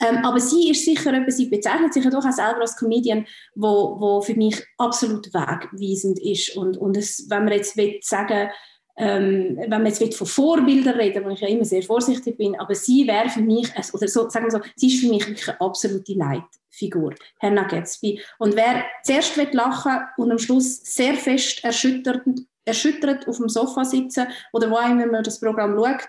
[0.00, 3.26] ähm, aber sie ist sicher etwas, sie bezeichnet sich ja doch auch selber als Comedian,
[3.54, 8.48] wo, wo für mich absolut wegweisend ist und, und es, wenn man jetzt will sagen
[8.96, 12.74] ähm, wenn man jetzt von Vorbildern reden, wo ich ja immer sehr vorsichtig bin, aber
[12.74, 15.60] sie wäre für mich, oder so, sagen wir so, sie ist für mich wirklich eine
[15.60, 18.20] absolute Leitfigur, Hannah Gatsby.
[18.38, 22.22] Und wer zuerst will lachen und am Schluss sehr fest erschüttert,
[22.64, 26.08] erschüttert auf dem Sofa sitzen oder wo immer man das Programm schaut,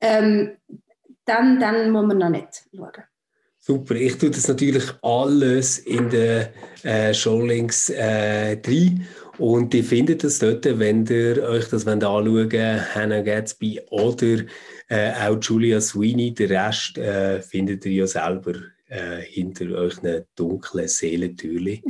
[0.00, 0.56] ähm,
[1.24, 3.04] dann, dann muss man noch nicht schauen.
[3.68, 6.46] Super, ich tue das natürlich alles in den
[6.84, 9.08] äh, Showlinks äh, rein.
[9.38, 14.44] Und ihr findet das dort, wenn ihr euch das wollt anschauen wollt, Hannah Gatsby oder
[14.86, 16.32] äh, auch Julia Sweeney.
[16.32, 18.54] Den Rest äh, findet ihr ja selber
[18.88, 21.82] äh, hinter euch eine dunkle Seelentürli.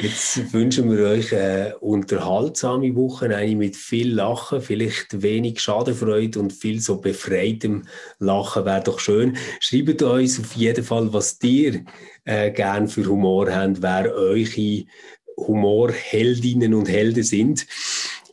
[0.00, 6.52] Jetzt wünschen wir euch eine unterhaltsame Woche, eine mit viel Lachen, vielleicht wenig Schadenfreude und
[6.52, 7.84] viel so befreitem
[8.18, 9.36] Lachen wäre doch schön.
[9.60, 11.84] Schreibt uns auf jeden Fall, was ihr
[12.24, 14.84] äh, gern für Humor habt, wer eure
[15.36, 17.66] Humorheldinnen und Helden sind.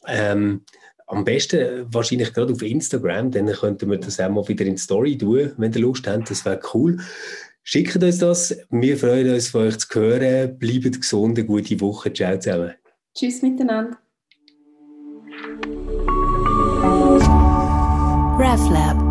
[0.08, 0.62] Ähm,
[1.06, 5.18] am besten wahrscheinlich gerade auf Instagram, dann könnten wir das auch mal wieder in Story
[5.18, 7.00] tun, wenn ihr Lust habt, das wäre cool.
[7.72, 12.12] Schickt uns das, wir freuen uns von euch zu hören, bleibt gesund, eine gute Woche,
[12.12, 12.74] ciao zusammen.
[13.14, 13.96] Tschüss miteinander.
[18.40, 19.09] RefLab